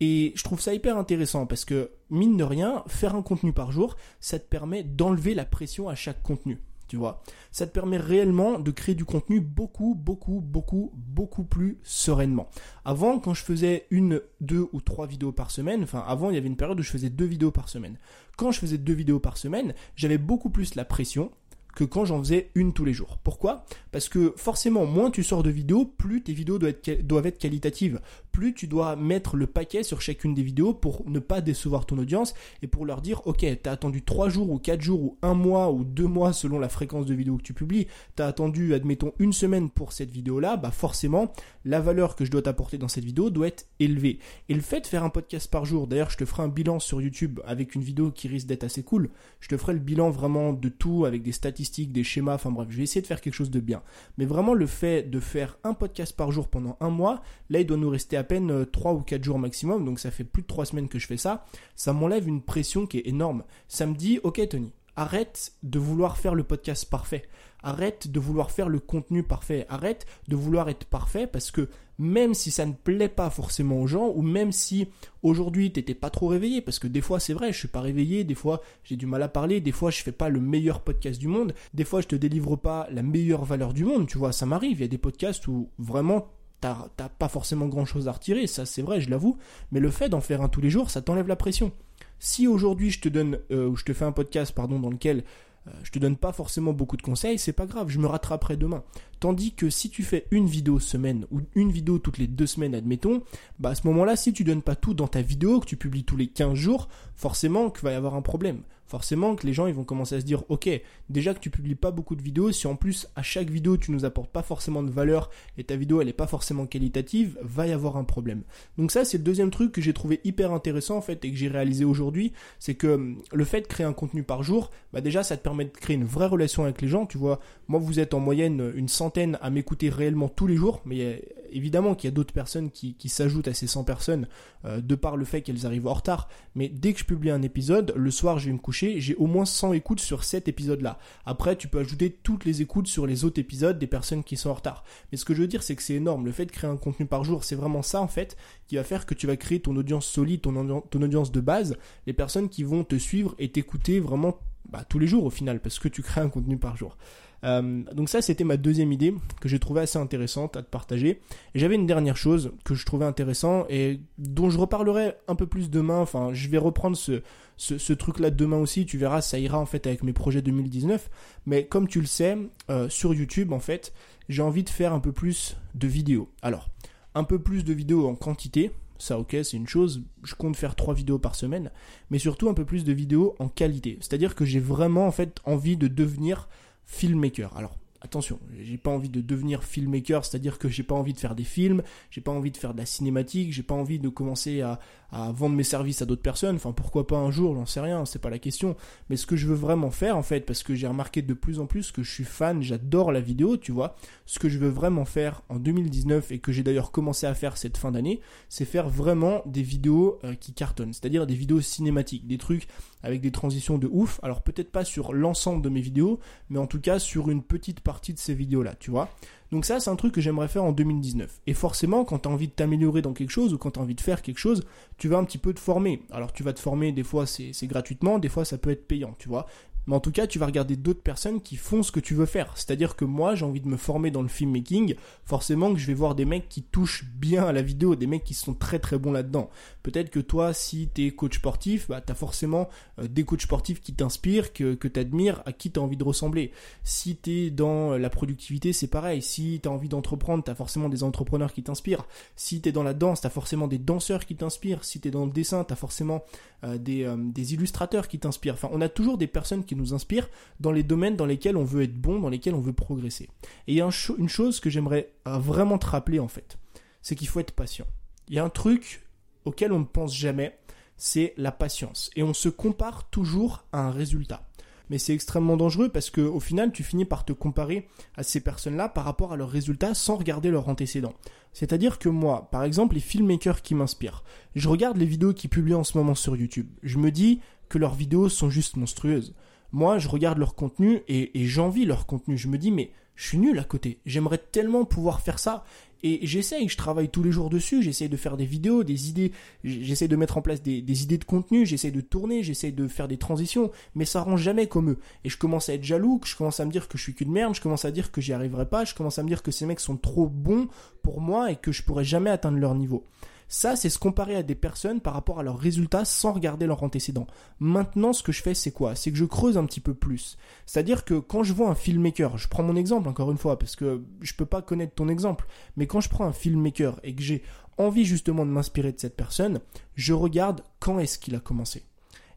Et 0.00 0.34
je 0.34 0.44
trouve 0.44 0.60
ça 0.60 0.74
hyper 0.74 0.98
intéressant 0.98 1.46
parce 1.46 1.64
que, 1.64 1.92
mine 2.10 2.36
de 2.36 2.44
rien, 2.44 2.84
faire 2.88 3.14
un 3.14 3.22
contenu 3.22 3.54
par 3.54 3.72
jour, 3.72 3.96
ça 4.20 4.38
te 4.38 4.46
permet 4.46 4.82
d'enlever 4.82 5.32
la 5.34 5.46
pression 5.46 5.88
à 5.88 5.94
chaque 5.94 6.22
contenu 6.22 6.58
tu 6.88 6.96
vois. 6.96 7.22
Ça 7.50 7.66
te 7.66 7.72
permet 7.72 7.96
réellement 7.96 8.58
de 8.58 8.70
créer 8.70 8.94
du 8.94 9.04
contenu 9.04 9.40
beaucoup, 9.40 9.94
beaucoup, 9.94 10.40
beaucoup, 10.40 10.92
beaucoup 10.94 11.44
plus 11.44 11.78
sereinement. 11.82 12.48
Avant, 12.84 13.18
quand 13.18 13.34
je 13.34 13.44
faisais 13.44 13.86
une, 13.90 14.20
deux 14.40 14.68
ou 14.72 14.80
trois 14.80 15.06
vidéos 15.06 15.32
par 15.32 15.50
semaine, 15.50 15.82
enfin 15.82 16.04
avant, 16.06 16.30
il 16.30 16.34
y 16.34 16.38
avait 16.38 16.48
une 16.48 16.56
période 16.56 16.78
où 16.78 16.82
je 16.82 16.90
faisais 16.90 17.10
deux 17.10 17.24
vidéos 17.24 17.50
par 17.50 17.68
semaine. 17.68 17.98
Quand 18.36 18.50
je 18.50 18.60
faisais 18.60 18.78
deux 18.78 18.94
vidéos 18.94 19.20
par 19.20 19.36
semaine, 19.36 19.74
j'avais 19.96 20.18
beaucoup 20.18 20.50
plus 20.50 20.74
la 20.74 20.84
pression 20.84 21.30
que 21.74 21.84
quand 21.84 22.04
j'en 22.04 22.18
faisais 22.18 22.50
une 22.54 22.72
tous 22.72 22.84
les 22.84 22.92
jours. 22.92 23.18
Pourquoi? 23.22 23.64
Parce 23.90 24.08
que 24.08 24.34
forcément, 24.36 24.86
moins 24.86 25.10
tu 25.10 25.22
sors 25.22 25.42
de 25.42 25.50
vidéos, 25.50 25.86
plus 25.86 26.22
tes 26.22 26.32
vidéos 26.32 26.58
doivent 26.58 26.74
être, 26.84 27.06
doivent 27.06 27.26
être 27.26 27.38
qualitatives, 27.38 28.00
plus 28.32 28.54
tu 28.54 28.66
dois 28.66 28.96
mettre 28.96 29.36
le 29.36 29.46
paquet 29.46 29.82
sur 29.82 30.00
chacune 30.00 30.34
des 30.34 30.42
vidéos 30.42 30.74
pour 30.74 31.08
ne 31.08 31.18
pas 31.18 31.40
décevoir 31.40 31.86
ton 31.86 31.98
audience 31.98 32.34
et 32.62 32.66
pour 32.66 32.86
leur 32.86 33.02
dire, 33.02 33.26
ok, 33.26 33.46
t'as 33.62 33.72
attendu 33.72 34.02
3 34.02 34.28
jours 34.30 34.50
ou 34.50 34.58
4 34.58 34.80
jours 34.80 35.02
ou 35.02 35.18
1 35.22 35.34
mois 35.34 35.70
ou 35.70 35.84
2 35.84 36.06
mois 36.06 36.32
selon 36.32 36.58
la 36.58 36.68
fréquence 36.68 37.06
de 37.06 37.14
vidéo 37.14 37.36
que 37.36 37.42
tu 37.42 37.54
publies, 37.54 37.86
t'as 38.16 38.26
attendu, 38.26 38.74
admettons, 38.74 39.12
une 39.18 39.32
semaine 39.32 39.70
pour 39.70 39.92
cette 39.92 40.10
vidéo-là, 40.10 40.56
bah 40.56 40.70
forcément, 40.70 41.32
la 41.64 41.80
valeur 41.80 42.16
que 42.16 42.24
je 42.24 42.30
dois 42.30 42.42
t'apporter 42.42 42.78
dans 42.78 42.88
cette 42.88 43.04
vidéo 43.04 43.30
doit 43.30 43.48
être 43.48 43.66
élevée. 43.78 44.18
Et 44.48 44.54
le 44.54 44.60
fait 44.60 44.80
de 44.80 44.86
faire 44.86 45.04
un 45.04 45.10
podcast 45.10 45.50
par 45.50 45.64
jour, 45.64 45.86
d'ailleurs, 45.86 46.10
je 46.10 46.16
te 46.16 46.24
ferai 46.24 46.42
un 46.42 46.48
bilan 46.48 46.78
sur 46.80 47.00
YouTube 47.00 47.40
avec 47.44 47.74
une 47.74 47.82
vidéo 47.82 48.10
qui 48.10 48.28
risque 48.28 48.46
d'être 48.46 48.64
assez 48.64 48.82
cool, 48.82 49.10
je 49.40 49.48
te 49.48 49.56
ferai 49.56 49.74
le 49.74 49.78
bilan 49.78 50.10
vraiment 50.10 50.52
de 50.52 50.68
tout 50.68 51.04
avec 51.04 51.22
des 51.22 51.32
statistiques 51.32 51.92
des 51.92 52.04
schémas, 52.04 52.34
enfin 52.34 52.50
bref, 52.50 52.68
je 52.70 52.76
vais 52.78 52.82
essayer 52.84 53.02
de 53.02 53.06
faire 53.06 53.20
quelque 53.20 53.34
chose 53.34 53.50
de 53.50 53.60
bien. 53.60 53.82
Mais 54.16 54.24
vraiment 54.24 54.54
le 54.54 54.66
fait 54.66 55.02
de 55.02 55.20
faire 55.20 55.58
un 55.64 55.74
podcast 55.74 56.16
par 56.16 56.32
jour 56.32 56.48
pendant 56.48 56.76
un 56.80 56.90
mois, 56.90 57.22
là 57.50 57.60
il 57.60 57.66
doit 57.66 57.76
nous 57.76 57.90
rester 57.90 58.16
à 58.16 58.21
peine 58.24 58.66
3 58.66 58.92
euh, 58.92 58.94
ou 58.96 59.00
4 59.00 59.22
jours 59.22 59.38
maximum, 59.38 59.84
donc 59.84 59.98
ça 59.98 60.10
fait 60.10 60.24
plus 60.24 60.42
de 60.42 60.46
3 60.46 60.66
semaines 60.66 60.88
que 60.88 60.98
je 60.98 61.06
fais 61.06 61.16
ça, 61.16 61.44
ça 61.76 61.92
m'enlève 61.92 62.28
une 62.28 62.42
pression 62.42 62.86
qui 62.86 62.98
est 62.98 63.06
énorme. 63.06 63.44
Ça 63.68 63.86
me 63.86 63.94
dit, 63.94 64.20
ok 64.22 64.48
Tony, 64.48 64.72
arrête 64.96 65.52
de 65.62 65.78
vouloir 65.78 66.18
faire 66.18 66.34
le 66.34 66.44
podcast 66.44 66.88
parfait. 66.88 67.22
Arrête 67.62 68.10
de 68.10 68.18
vouloir 68.18 68.50
faire 68.50 68.68
le 68.68 68.80
contenu 68.80 69.22
parfait. 69.22 69.66
Arrête 69.68 70.06
de 70.28 70.34
vouloir 70.36 70.68
être 70.68 70.84
parfait 70.84 71.26
parce 71.26 71.50
que 71.50 71.68
même 71.98 72.34
si 72.34 72.50
ça 72.50 72.66
ne 72.66 72.72
plaît 72.72 73.08
pas 73.08 73.30
forcément 73.30 73.80
aux 73.80 73.86
gens 73.86 74.12
ou 74.14 74.22
même 74.22 74.50
si 74.50 74.88
aujourd'hui 75.22 75.72
t'étais 75.72 75.94
pas 75.94 76.10
trop 76.10 76.26
réveillé 76.26 76.60
parce 76.60 76.80
que 76.80 76.88
des 76.88 77.00
fois 77.00 77.20
c'est 77.20 77.32
vrai, 77.32 77.52
je 77.52 77.58
suis 77.58 77.68
pas 77.68 77.80
réveillé, 77.80 78.24
des 78.24 78.34
fois 78.34 78.60
j'ai 78.82 78.96
du 78.96 79.06
mal 79.06 79.22
à 79.22 79.28
parler, 79.28 79.60
des 79.60 79.72
fois 79.72 79.90
je 79.90 80.02
fais 80.02 80.12
pas 80.12 80.28
le 80.28 80.40
meilleur 80.40 80.80
podcast 80.80 81.20
du 81.20 81.28
monde, 81.28 81.54
des 81.74 81.84
fois 81.84 82.00
je 82.00 82.08
te 82.08 82.16
délivre 82.16 82.56
pas 82.56 82.88
la 82.90 83.02
meilleure 83.02 83.44
valeur 83.44 83.72
du 83.72 83.84
monde, 83.84 84.08
tu 84.08 84.18
vois, 84.18 84.32
ça 84.32 84.46
m'arrive, 84.46 84.78
il 84.78 84.80
y 84.80 84.84
a 84.84 84.88
des 84.88 84.98
podcasts 84.98 85.46
où 85.46 85.70
vraiment 85.78 86.26
t'as 86.62 87.08
pas 87.08 87.28
forcément 87.28 87.66
grand 87.66 87.84
chose 87.84 88.08
à 88.08 88.12
retirer, 88.12 88.46
ça 88.46 88.64
c'est 88.64 88.82
vrai, 88.82 89.00
je 89.00 89.10
l'avoue, 89.10 89.36
mais 89.70 89.80
le 89.80 89.90
fait 89.90 90.08
d'en 90.08 90.20
faire 90.20 90.42
un 90.42 90.48
tous 90.48 90.60
les 90.60 90.70
jours, 90.70 90.90
ça 90.90 91.02
t'enlève 91.02 91.28
la 91.28 91.36
pression. 91.36 91.72
Si 92.18 92.46
aujourd'hui 92.46 92.90
je 92.90 93.00
te 93.00 93.08
donne, 93.08 93.38
euh, 93.50 93.68
ou 93.68 93.76
je 93.76 93.84
te 93.84 93.92
fais 93.92 94.04
un 94.04 94.12
podcast, 94.12 94.52
pardon, 94.52 94.78
dans 94.78 94.90
lequel 94.90 95.24
euh, 95.66 95.70
je 95.82 95.90
te 95.90 95.98
donne 95.98 96.16
pas 96.16 96.32
forcément 96.32 96.72
beaucoup 96.72 96.96
de 96.96 97.02
conseils, 97.02 97.38
c'est 97.38 97.52
pas 97.52 97.66
grave, 97.66 97.88
je 97.88 97.98
me 97.98 98.06
rattraperai 98.06 98.56
demain. 98.56 98.84
Tandis 99.20 99.54
que 99.54 99.70
si 99.70 99.90
tu 99.90 100.02
fais 100.02 100.26
une 100.30 100.46
vidéo 100.46 100.78
semaine 100.78 101.26
ou 101.30 101.40
une 101.54 101.70
vidéo 101.70 101.98
toutes 101.98 102.18
les 102.18 102.26
deux 102.26 102.46
semaines, 102.46 102.74
admettons, 102.74 103.22
bah 103.58 103.70
à 103.70 103.74
ce 103.74 103.86
moment-là, 103.88 104.16
si 104.16 104.32
tu 104.32 104.44
donnes 104.44 104.62
pas 104.62 104.76
tout 104.76 104.94
dans 104.94 105.08
ta 105.08 105.22
vidéo, 105.22 105.60
que 105.60 105.66
tu 105.66 105.76
publies 105.76 106.04
tous 106.04 106.16
les 106.16 106.28
15 106.28 106.54
jours, 106.54 106.88
forcément 107.14 107.70
qu'il 107.70 107.82
va 107.82 107.92
y 107.92 107.94
avoir 107.94 108.14
un 108.14 108.22
problème. 108.22 108.62
Forcément 108.92 109.36
que 109.36 109.46
les 109.46 109.54
gens 109.54 109.66
ils 109.66 109.72
vont 109.72 109.84
commencer 109.84 110.16
à 110.16 110.20
se 110.20 110.26
dire 110.26 110.44
ok 110.50 110.68
déjà 111.08 111.32
que 111.32 111.38
tu 111.38 111.48
publies 111.48 111.76
pas 111.76 111.90
beaucoup 111.90 112.14
de 112.14 112.20
vidéos 112.20 112.52
si 112.52 112.66
en 112.66 112.76
plus 112.76 113.08
à 113.16 113.22
chaque 113.22 113.48
vidéo 113.48 113.78
tu 113.78 113.90
nous 113.90 114.04
apportes 114.04 114.30
pas 114.30 114.42
forcément 114.42 114.82
de 114.82 114.90
valeur 114.90 115.30
et 115.56 115.64
ta 115.64 115.76
vidéo 115.76 116.02
elle 116.02 116.10
est 116.10 116.12
pas 116.12 116.26
forcément 116.26 116.66
qualitative 116.66 117.38
va 117.40 117.66
y 117.66 117.72
avoir 117.72 117.96
un 117.96 118.04
problème. 118.04 118.42
Donc 118.76 118.92
ça 118.92 119.06
c'est 119.06 119.16
le 119.16 119.24
deuxième 119.24 119.50
truc 119.50 119.72
que 119.72 119.80
j'ai 119.80 119.94
trouvé 119.94 120.20
hyper 120.24 120.52
intéressant 120.52 120.98
en 120.98 121.00
fait 121.00 121.24
et 121.24 121.30
que 121.30 121.38
j'ai 121.38 121.48
réalisé 121.48 121.86
aujourd'hui 121.86 122.34
c'est 122.58 122.74
que 122.74 122.88
hum, 122.88 123.22
le 123.32 123.44
fait 123.46 123.62
de 123.62 123.66
créer 123.66 123.86
un 123.86 123.94
contenu 123.94 124.24
par 124.24 124.42
jour 124.42 124.70
bah 124.92 125.00
déjà 125.00 125.22
ça 125.22 125.38
te 125.38 125.42
permet 125.42 125.64
de 125.64 125.70
créer 125.70 125.96
une 125.96 126.04
vraie 126.04 126.26
relation 126.26 126.64
avec 126.64 126.82
les 126.82 126.88
gens 126.88 127.06
tu 127.06 127.16
vois 127.16 127.40
moi 127.68 127.80
vous 127.80 127.98
êtes 127.98 128.12
en 128.12 128.20
moyenne 128.20 128.72
une 128.74 128.88
centaine 128.88 129.38
à 129.40 129.48
m'écouter 129.48 129.88
réellement 129.88 130.28
tous 130.28 130.46
les 130.46 130.56
jours, 130.56 130.82
mais 130.84 131.24
évidemment 131.52 131.94
qu'il 131.94 132.08
y 132.08 132.12
a 132.12 132.14
d'autres 132.14 132.32
personnes 132.32 132.70
qui, 132.70 132.96
s'ajoutent 133.08 133.48
à 133.48 133.54
ces 133.54 133.66
100 133.66 133.84
personnes 133.84 134.28
euh, 134.64 134.80
de 134.80 134.94
par 134.94 135.16
le 135.16 135.24
fait 135.24 135.42
qu'elles 135.42 135.66
arrivent 135.66 135.86
en 135.86 135.94
retard. 135.94 136.28
Mais 136.54 136.68
dès 136.68 136.92
que 136.92 137.00
je 137.00 137.04
publie 137.04 137.30
un 137.30 137.42
épisode, 137.42 137.92
le 137.96 138.10
soir 138.10 138.38
je 138.38 138.46
vais 138.46 138.52
me 138.52 138.58
coucher, 138.58 139.00
j'ai 139.00 139.14
au 139.16 139.26
moins 139.26 139.44
100 139.44 139.72
écoutes 139.74 140.00
sur 140.00 140.24
cet 140.24 140.48
épisode-là. 140.48 140.98
Après, 141.26 141.56
tu 141.56 141.68
peux 141.68 141.78
ajouter 141.78 142.10
toutes 142.10 142.44
les 142.44 142.62
écoutes 142.62 142.86
sur 142.86 143.06
les 143.06 143.24
autres 143.24 143.40
épisodes 143.40 143.78
des 143.78 143.86
personnes 143.86 144.24
qui 144.24 144.36
sont 144.36 144.50
en 144.50 144.54
retard. 144.54 144.84
Mais 145.10 145.18
ce 145.18 145.24
que 145.24 145.34
je 145.34 145.42
veux 145.42 145.48
dire, 145.48 145.62
c'est 145.62 145.76
que 145.76 145.82
c'est 145.82 145.94
énorme. 145.94 146.24
Le 146.24 146.32
fait 146.32 146.46
de 146.46 146.52
créer 146.52 146.70
un 146.70 146.76
contenu 146.76 147.06
par 147.06 147.24
jour, 147.24 147.44
c'est 147.44 147.56
vraiment 147.56 147.82
ça 147.82 148.00
en 148.00 148.08
fait 148.08 148.36
qui 148.66 148.76
va 148.76 148.84
faire 148.84 149.06
que 149.06 149.14
tu 149.14 149.26
vas 149.26 149.36
créer 149.36 149.60
ton 149.60 149.76
audience 149.76 150.06
solide, 150.06 150.40
ton, 150.40 150.56
audience 151.02 151.32
de 151.32 151.40
base, 151.40 151.76
les 152.06 152.12
personnes 152.12 152.48
qui 152.48 152.62
vont 152.62 152.84
te 152.84 152.96
suivre 152.96 153.34
et 153.38 153.50
t'écouter 153.50 154.00
vraiment 154.00 154.38
bah, 154.68 154.84
tous 154.88 154.98
les 154.98 155.06
jours 155.06 155.24
au 155.24 155.30
final, 155.30 155.60
parce 155.60 155.78
que 155.78 155.88
tu 155.88 156.02
crées 156.02 156.20
un 156.20 156.28
contenu 156.28 156.56
par 156.56 156.76
jour. 156.76 156.96
Euh, 157.44 157.82
donc 157.92 158.08
ça, 158.08 158.22
c'était 158.22 158.44
ma 158.44 158.56
deuxième 158.56 158.92
idée 158.92 159.14
que 159.40 159.48
j'ai 159.48 159.58
trouvé 159.58 159.80
assez 159.82 159.98
intéressante 159.98 160.56
à 160.56 160.62
te 160.62 160.68
partager. 160.68 161.20
J'avais 161.54 161.74
une 161.74 161.86
dernière 161.86 162.16
chose 162.16 162.52
que 162.64 162.74
je 162.74 162.86
trouvais 162.86 163.04
intéressant 163.04 163.66
et 163.68 164.00
dont 164.18 164.50
je 164.50 164.58
reparlerai 164.58 165.14
un 165.28 165.34
peu 165.34 165.46
plus 165.46 165.70
demain. 165.70 165.98
Enfin, 165.98 166.30
je 166.32 166.48
vais 166.48 166.58
reprendre 166.58 166.96
ce, 166.96 167.22
ce, 167.56 167.92
truc-là 167.92 168.30
demain 168.30 168.58
aussi. 168.58 168.86
Tu 168.86 168.98
verras, 168.98 169.20
ça 169.20 169.38
ira 169.38 169.58
en 169.58 169.66
fait 169.66 169.86
avec 169.86 170.02
mes 170.02 170.12
projets 170.12 170.42
2019. 170.42 171.10
Mais 171.46 171.66
comme 171.66 171.88
tu 171.88 172.00
le 172.00 172.06
sais, 172.06 172.36
euh, 172.70 172.88
sur 172.88 173.14
YouTube, 173.14 173.52
en 173.52 173.60
fait, 173.60 173.92
j'ai 174.28 174.42
envie 174.42 174.64
de 174.64 174.70
faire 174.70 174.92
un 174.92 175.00
peu 175.00 175.12
plus 175.12 175.56
de 175.74 175.86
vidéos. 175.86 176.28
Alors, 176.42 176.68
un 177.14 177.24
peu 177.24 177.38
plus 177.38 177.64
de 177.64 177.72
vidéos 177.72 178.08
en 178.08 178.14
quantité, 178.14 178.72
ça 178.98 179.18
ok, 179.18 179.36
c'est 179.42 179.56
une 179.56 179.66
chose, 179.66 180.02
je 180.22 180.34
compte 180.34 180.56
faire 180.56 180.76
trois 180.76 180.94
vidéos 180.94 181.18
par 181.18 181.34
semaine, 181.34 181.70
mais 182.10 182.18
surtout 182.18 182.48
un 182.48 182.54
peu 182.54 182.64
plus 182.64 182.84
de 182.84 182.92
vidéos 182.92 183.34
en 183.38 183.48
qualité. 183.48 183.98
C'est-à-dire 184.00 184.34
que 184.34 184.44
j'ai 184.44 184.60
vraiment 184.60 185.06
en 185.06 185.10
fait 185.10 185.40
envie 185.44 185.76
de 185.76 185.88
devenir 185.88 186.48
filmmaker. 186.84 187.56
Alors 187.56 187.76
attention, 188.02 188.40
j'ai 188.60 188.78
pas 188.78 188.90
envie 188.90 189.08
de 189.08 189.20
devenir 189.20 189.62
filmmaker, 189.64 190.24
c'est-à-dire 190.24 190.58
que 190.58 190.68
j'ai 190.68 190.82
pas 190.82 190.94
envie 190.94 191.12
de 191.12 191.18
faire 191.18 191.34
des 191.34 191.44
films, 191.44 191.82
j'ai 192.10 192.20
pas 192.20 192.32
envie 192.32 192.50
de 192.50 192.56
faire 192.56 192.74
de 192.74 192.78
la 192.78 192.86
cinématique, 192.86 193.52
j'ai 193.52 193.62
pas 193.62 193.74
envie 193.74 193.98
de 193.98 194.08
commencer 194.08 194.60
à, 194.60 194.80
à 195.12 195.30
vendre 195.30 195.54
mes 195.54 195.62
services 195.62 196.02
à 196.02 196.06
d'autres 196.06 196.22
personnes. 196.22 196.56
Enfin, 196.56 196.72
pourquoi 196.72 197.06
pas 197.06 197.18
un 197.18 197.30
jour, 197.30 197.54
j'en 197.54 197.66
sais 197.66 197.80
rien, 197.80 198.04
c'est 198.06 198.18
pas 198.18 198.30
la 198.30 198.38
question. 198.38 198.76
Mais 199.10 199.16
ce 199.16 199.26
que 199.26 199.36
je 199.36 199.46
veux 199.46 199.54
vraiment 199.54 199.90
faire, 199.90 200.16
en 200.16 200.22
fait, 200.22 200.40
parce 200.40 200.62
que 200.62 200.74
j'ai 200.74 200.86
remarqué 200.86 201.22
de 201.22 201.34
plus 201.34 201.60
en 201.60 201.66
plus 201.66 201.92
que 201.92 202.02
je 202.02 202.10
suis 202.10 202.24
fan, 202.24 202.62
j'adore 202.62 203.12
la 203.12 203.20
vidéo, 203.20 203.56
tu 203.58 203.72
vois. 203.72 203.96
Ce 204.24 204.38
que 204.38 204.48
je 204.48 204.58
veux 204.58 204.70
vraiment 204.70 205.04
faire 205.04 205.42
en 205.50 205.56
2019 205.56 206.32
et 206.32 206.38
que 206.38 206.50
j'ai 206.50 206.62
d'ailleurs 206.62 206.90
commencé 206.90 207.26
à 207.26 207.34
faire 207.34 207.56
cette 207.56 207.76
fin 207.76 207.92
d'année, 207.92 208.20
c'est 208.48 208.64
faire 208.64 208.88
vraiment 208.88 209.42
des 209.44 209.62
vidéos 209.62 210.18
euh, 210.24 210.34
qui 210.34 210.54
cartonnent. 210.54 210.94
C'est-à-dire 210.94 211.26
des 211.26 211.34
vidéos 211.34 211.60
cinématiques, 211.60 212.26
des 212.26 212.38
trucs 212.38 212.66
avec 213.02 213.20
des 213.20 213.30
transitions 213.30 213.78
de 213.78 213.88
ouf. 213.90 214.18
Alors 214.22 214.42
peut-être 214.42 214.72
pas 214.72 214.84
sur 214.84 215.12
l'ensemble 215.12 215.62
de 215.62 215.68
mes 215.68 215.80
vidéos, 215.80 216.20
mais 216.48 216.58
en 216.58 216.66
tout 216.66 216.80
cas 216.80 216.98
sur 216.98 217.30
une 217.30 217.42
petite 217.42 217.80
partie 217.80 218.14
de 218.14 218.18
ces 218.18 218.34
vidéos-là, 218.34 218.74
tu 218.78 218.90
vois. 218.90 219.10
Donc 219.52 219.66
ça, 219.66 219.80
c'est 219.80 219.90
un 219.90 219.96
truc 219.96 220.14
que 220.14 220.22
j'aimerais 220.22 220.48
faire 220.48 220.64
en 220.64 220.72
2019. 220.72 221.42
Et 221.46 221.52
forcément, 221.52 222.06
quand 222.06 222.20
tu 222.20 222.28
envie 222.28 222.48
de 222.48 222.52
t'améliorer 222.52 223.02
dans 223.02 223.12
quelque 223.12 223.30
chose 223.30 223.52
ou 223.52 223.58
quand 223.58 223.72
tu 223.72 223.80
envie 223.80 223.94
de 223.94 224.00
faire 224.00 224.22
quelque 224.22 224.38
chose, 224.38 224.64
tu 224.96 225.08
vas 225.08 225.18
un 225.18 225.24
petit 225.24 225.36
peu 225.36 225.52
te 225.52 225.60
former. 225.60 226.02
Alors 226.10 226.32
tu 226.32 226.42
vas 226.42 226.54
te 226.54 226.60
former, 226.60 226.90
des 226.90 227.04
fois 227.04 227.26
c'est 227.26 227.52
gratuitement, 227.66 228.18
des 228.18 228.30
fois 228.30 228.46
ça 228.46 228.56
peut 228.56 228.70
être 228.70 228.88
payant, 228.88 229.14
tu 229.18 229.28
vois. 229.28 229.46
Mais 229.86 229.96
en 229.96 230.00
tout 230.00 230.12
cas, 230.12 230.26
tu 230.26 230.38
vas 230.38 230.46
regarder 230.46 230.76
d'autres 230.76 231.02
personnes 231.02 231.40
qui 231.40 231.56
font 231.56 231.82
ce 231.82 231.92
que 231.92 232.00
tu 232.00 232.14
veux 232.14 232.26
faire. 232.26 232.52
C'est-à-dire 232.56 232.96
que 232.96 233.04
moi, 233.04 233.34
j'ai 233.34 233.44
envie 233.44 233.60
de 233.60 233.68
me 233.68 233.76
former 233.76 234.10
dans 234.10 234.22
le 234.22 234.28
filmmaking. 234.28 234.94
Forcément 235.24 235.72
que 235.72 235.80
je 235.80 235.86
vais 235.86 235.94
voir 235.94 236.14
des 236.14 236.24
mecs 236.24 236.48
qui 236.48 236.62
touchent 236.62 237.04
bien 237.04 237.44
à 237.44 237.52
la 237.52 237.62
vidéo, 237.62 237.96
des 237.96 238.06
mecs 238.06 238.24
qui 238.24 238.34
sont 238.34 238.54
très 238.54 238.78
très 238.78 238.98
bons 238.98 239.12
là-dedans. 239.12 239.50
Peut-être 239.82 240.10
que 240.10 240.20
toi, 240.20 240.52
si 240.52 240.88
tu 240.94 241.06
es 241.06 241.10
coach 241.10 241.38
sportif, 241.38 241.88
bah, 241.88 242.00
tu 242.00 242.12
as 242.12 242.14
forcément 242.14 242.68
euh, 242.98 243.08
des 243.08 243.24
coachs 243.24 243.42
sportifs 243.42 243.80
qui 243.80 243.94
t'inspirent, 243.94 244.52
que, 244.52 244.74
que 244.74 244.88
tu 244.88 245.00
admires, 245.00 245.42
à 245.46 245.52
qui 245.52 245.70
tu 245.70 245.80
as 245.80 245.82
envie 245.82 245.96
de 245.96 246.04
ressembler. 246.04 246.52
Si 246.84 247.16
tu 247.16 247.30
es 247.30 247.50
dans 247.50 247.96
la 247.96 248.10
productivité, 248.10 248.72
c'est 248.72 248.86
pareil. 248.86 249.22
Si 249.22 249.60
tu 249.62 249.68
as 249.68 249.72
envie 249.72 249.88
d'entreprendre, 249.88 250.44
tu 250.44 250.50
as 250.50 250.54
forcément 250.54 250.88
des 250.88 251.02
entrepreneurs 251.02 251.52
qui 251.52 251.62
t'inspirent. 251.62 252.06
Si 252.36 252.60
tu 252.60 252.68
es 252.68 252.72
dans 252.72 252.82
la 252.82 252.94
danse, 252.94 253.20
tu 253.20 253.26
as 253.26 253.30
forcément 253.30 253.66
des 253.66 253.78
danseurs 253.78 254.24
qui 254.24 254.36
t'inspirent. 254.36 254.84
Si 254.84 255.00
tu 255.00 255.08
es 255.08 255.10
dans 255.10 255.26
le 255.26 255.32
dessin, 255.32 255.64
tu 255.64 255.72
as 255.72 255.76
forcément 255.76 256.22
euh, 256.64 256.78
des, 256.78 257.04
euh, 257.04 257.16
des 257.18 257.54
illustrateurs 257.54 258.06
qui 258.06 258.18
t'inspirent. 258.18 258.54
Enfin, 258.54 258.68
on 258.72 258.80
a 258.80 258.88
toujours 258.88 259.18
des 259.18 259.26
personnes 259.26 259.64
qui 259.64 259.71
qui 259.72 259.80
nous 259.80 259.94
inspire 259.94 260.28
dans 260.60 260.70
les 260.70 260.82
domaines 260.82 261.16
dans 261.16 261.24
lesquels 261.24 261.56
on 261.56 261.64
veut 261.64 261.82
être 261.82 261.98
bon, 261.98 262.20
dans 262.20 262.28
lesquels 262.28 262.54
on 262.54 262.60
veut 262.60 262.74
progresser. 262.74 263.30
Et 263.66 263.72
il 263.72 263.74
y 263.74 263.80
a 263.80 263.88
une 264.18 264.28
chose 264.28 264.60
que 264.60 264.68
j'aimerais 264.68 265.12
euh, 265.26 265.38
vraiment 265.38 265.78
te 265.78 265.86
rappeler 265.86 266.20
en 266.20 266.28
fait, 266.28 266.58
c'est 267.00 267.16
qu'il 267.16 267.28
faut 267.28 267.40
être 267.40 267.52
patient. 267.52 267.86
Il 268.28 268.34
y 268.34 268.38
a 268.38 268.44
un 268.44 268.50
truc 268.50 269.02
auquel 269.46 269.72
on 269.72 269.80
ne 269.80 269.84
pense 269.84 270.14
jamais, 270.14 270.58
c'est 270.96 271.32
la 271.36 271.52
patience. 271.52 272.10
Et 272.16 272.22
on 272.22 272.34
se 272.34 272.48
compare 272.50 273.08
toujours 273.08 273.64
à 273.72 273.80
un 273.80 273.90
résultat. 273.90 274.46
Mais 274.90 274.98
c'est 274.98 275.14
extrêmement 275.14 275.56
dangereux 275.56 275.88
parce 275.88 276.10
que 276.10 276.20
au 276.20 276.38
final, 276.38 276.70
tu 276.70 276.82
finis 276.82 277.06
par 277.06 277.24
te 277.24 277.32
comparer 277.32 277.88
à 278.16 278.22
ces 278.22 278.40
personnes-là 278.40 278.90
par 278.90 279.04
rapport 279.04 279.32
à 279.32 279.36
leurs 279.36 279.48
résultats 279.48 279.94
sans 279.94 280.16
regarder 280.16 280.50
leurs 280.50 280.68
antécédents. 280.68 281.14
C'est-à-dire 281.54 281.98
que 281.98 282.10
moi, 282.10 282.48
par 282.50 282.62
exemple, 282.62 282.94
les 282.94 283.00
filmmakers 283.00 283.62
qui 283.62 283.74
m'inspirent, 283.74 284.22
je 284.54 284.68
regarde 284.68 284.98
les 284.98 285.06
vidéos 285.06 285.32
qu'ils 285.32 285.48
publient 285.48 285.74
en 285.74 285.84
ce 285.84 285.96
moment 285.96 286.14
sur 286.14 286.36
YouTube. 286.36 286.68
Je 286.82 286.98
me 286.98 287.10
dis 287.10 287.40
que 287.70 287.78
leurs 287.78 287.94
vidéos 287.94 288.28
sont 288.28 288.50
juste 288.50 288.76
monstrueuses 288.76 289.34
moi, 289.72 289.98
je 289.98 290.08
regarde 290.08 290.38
leur 290.38 290.54
contenu 290.54 291.00
et, 291.08 291.30
j'envie 291.46 291.84
leur 291.84 292.06
contenu. 292.06 292.36
Je 292.36 292.48
me 292.48 292.58
dis, 292.58 292.70
mais 292.70 292.90
je 293.16 293.28
suis 293.28 293.38
nul 293.38 293.58
à 293.58 293.64
côté. 293.64 293.98
J'aimerais 294.06 294.38
tellement 294.38 294.84
pouvoir 294.84 295.20
faire 295.20 295.38
ça. 295.38 295.64
Et 296.04 296.18
j'essaye, 296.26 296.68
je 296.68 296.76
travaille 296.76 297.08
tous 297.08 297.22
les 297.22 297.30
jours 297.30 297.48
dessus, 297.48 297.80
j'essaye 297.80 298.08
de 298.08 298.16
faire 298.16 298.36
des 298.36 298.44
vidéos, 298.44 298.82
des 298.82 299.08
idées, 299.08 299.30
j'essaye 299.62 300.08
de 300.08 300.16
mettre 300.16 300.36
en 300.36 300.42
place 300.42 300.60
des, 300.60 301.02
idées 301.02 301.18
de 301.18 301.24
contenu, 301.24 301.64
j'essaye 301.64 301.92
de 301.92 302.00
tourner, 302.00 302.42
j'essaye 302.42 302.72
de 302.72 302.88
faire 302.88 303.06
des 303.06 303.18
transitions, 303.18 303.70
mais 303.94 304.04
ça 304.04 304.20
rend 304.22 304.36
jamais 304.36 304.66
comme 304.66 304.90
eux. 304.90 304.98
Et 305.22 305.28
je 305.28 305.38
commence 305.38 305.68
à 305.68 305.74
être 305.74 305.84
jaloux, 305.84 306.20
je 306.24 306.34
commence 306.34 306.58
à 306.58 306.64
me 306.64 306.72
dire 306.72 306.88
que 306.88 306.98
je 306.98 307.04
suis 307.04 307.14
qu'une 307.14 307.30
merde, 307.30 307.54
je 307.54 307.60
commence 307.60 307.84
à 307.84 307.92
dire 307.92 308.10
que 308.10 308.20
j'y 308.20 308.32
arriverai 308.32 308.66
pas, 308.66 308.84
je 308.84 308.96
commence 308.96 309.20
à 309.20 309.22
me 309.22 309.28
dire 309.28 309.44
que 309.44 309.52
ces 309.52 309.64
mecs 309.64 309.78
sont 309.78 309.96
trop 309.96 310.26
bons 310.26 310.66
pour 311.02 311.20
moi 311.20 311.52
et 311.52 311.56
que 311.56 311.70
je 311.70 311.84
pourrais 311.84 312.04
jamais 312.04 312.30
atteindre 312.30 312.58
leur 312.58 312.74
niveau. 312.74 313.04
Ça, 313.54 313.76
c'est 313.76 313.90
se 313.90 313.98
comparer 313.98 314.34
à 314.34 314.42
des 314.42 314.54
personnes 314.54 315.02
par 315.02 315.12
rapport 315.12 315.38
à 315.38 315.42
leurs 315.42 315.58
résultats 315.58 316.06
sans 316.06 316.32
regarder 316.32 316.64
leurs 316.64 316.82
antécédents. 316.82 317.26
Maintenant, 317.60 318.14
ce 318.14 318.22
que 318.22 318.32
je 318.32 318.40
fais, 318.40 318.54
c'est 318.54 318.70
quoi? 318.70 318.94
C'est 318.94 319.12
que 319.12 319.18
je 319.18 319.26
creuse 319.26 319.58
un 319.58 319.66
petit 319.66 319.80
peu 319.80 319.92
plus. 319.92 320.38
C'est-à-dire 320.64 321.04
que 321.04 321.18
quand 321.18 321.42
je 321.42 321.52
vois 321.52 321.68
un 321.68 321.74
filmmaker, 321.74 322.38
je 322.38 322.48
prends 322.48 322.62
mon 322.62 322.76
exemple 322.76 323.10
encore 323.10 323.30
une 323.30 323.36
fois, 323.36 323.58
parce 323.58 323.76
que 323.76 324.04
je 324.22 324.32
peux 324.32 324.46
pas 324.46 324.62
connaître 324.62 324.94
ton 324.94 325.10
exemple, 325.10 325.46
mais 325.76 325.86
quand 325.86 326.00
je 326.00 326.08
prends 326.08 326.24
un 326.24 326.32
filmmaker 326.32 326.98
et 327.02 327.14
que 327.14 327.20
j'ai 327.20 327.42
envie 327.76 328.06
justement 328.06 328.46
de 328.46 328.50
m'inspirer 328.50 328.90
de 328.90 328.98
cette 328.98 329.16
personne, 329.16 329.60
je 329.96 330.14
regarde 330.14 330.62
quand 330.80 330.98
est-ce 330.98 331.18
qu'il 331.18 331.34
a 331.34 331.40
commencé. 331.40 331.84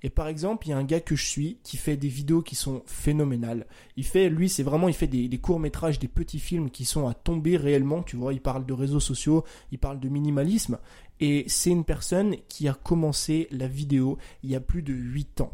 Et 0.04 0.10
par 0.10 0.28
exemple, 0.28 0.68
il 0.68 0.72
y 0.72 0.74
a 0.74 0.78
un 0.78 0.84
gars 0.84 1.00
que 1.00 1.16
je 1.16 1.26
suis 1.26 1.58
qui 1.64 1.78
fait 1.78 1.98
des 1.98 2.08
vidéos 2.08 2.42
qui 2.42 2.56
sont 2.56 2.84
phénoménales. 2.86 3.66
Il 3.98 4.06
fait, 4.06 4.30
lui, 4.30 4.50
c'est 4.50 4.64
vraiment, 4.64 4.88
il 4.88 4.94
fait 4.94 5.08
des, 5.08 5.38
courts 5.38 5.60
métrages, 5.60 6.00
des 6.00 6.08
petits 6.08 6.40
films 6.40 6.70
qui 6.70 6.86
sont 6.86 7.08
à 7.08 7.14
tomber 7.14 7.58
réellement. 7.58 8.04
Tu 8.04 8.16
vois, 8.16 8.34
il 8.34 8.42
parle 8.42 8.66
de 8.66 8.74
réseaux 8.74 9.00
sociaux, 9.00 9.44
il 9.72 9.80
parle 9.80 10.00
de 10.00 10.10
minimalisme. 10.10 10.78
Et 11.20 11.46
c'est 11.48 11.70
une 11.70 11.86
personne 11.86 12.36
qui 12.50 12.68
a 12.68 12.74
commencé 12.74 13.48
la 13.52 13.68
vidéo 13.68 14.18
il 14.44 14.52
y 14.52 14.56
a 14.56 14.60
plus 14.62 14.82
de 14.82 14.94
8 14.94 15.42
ans 15.42 15.54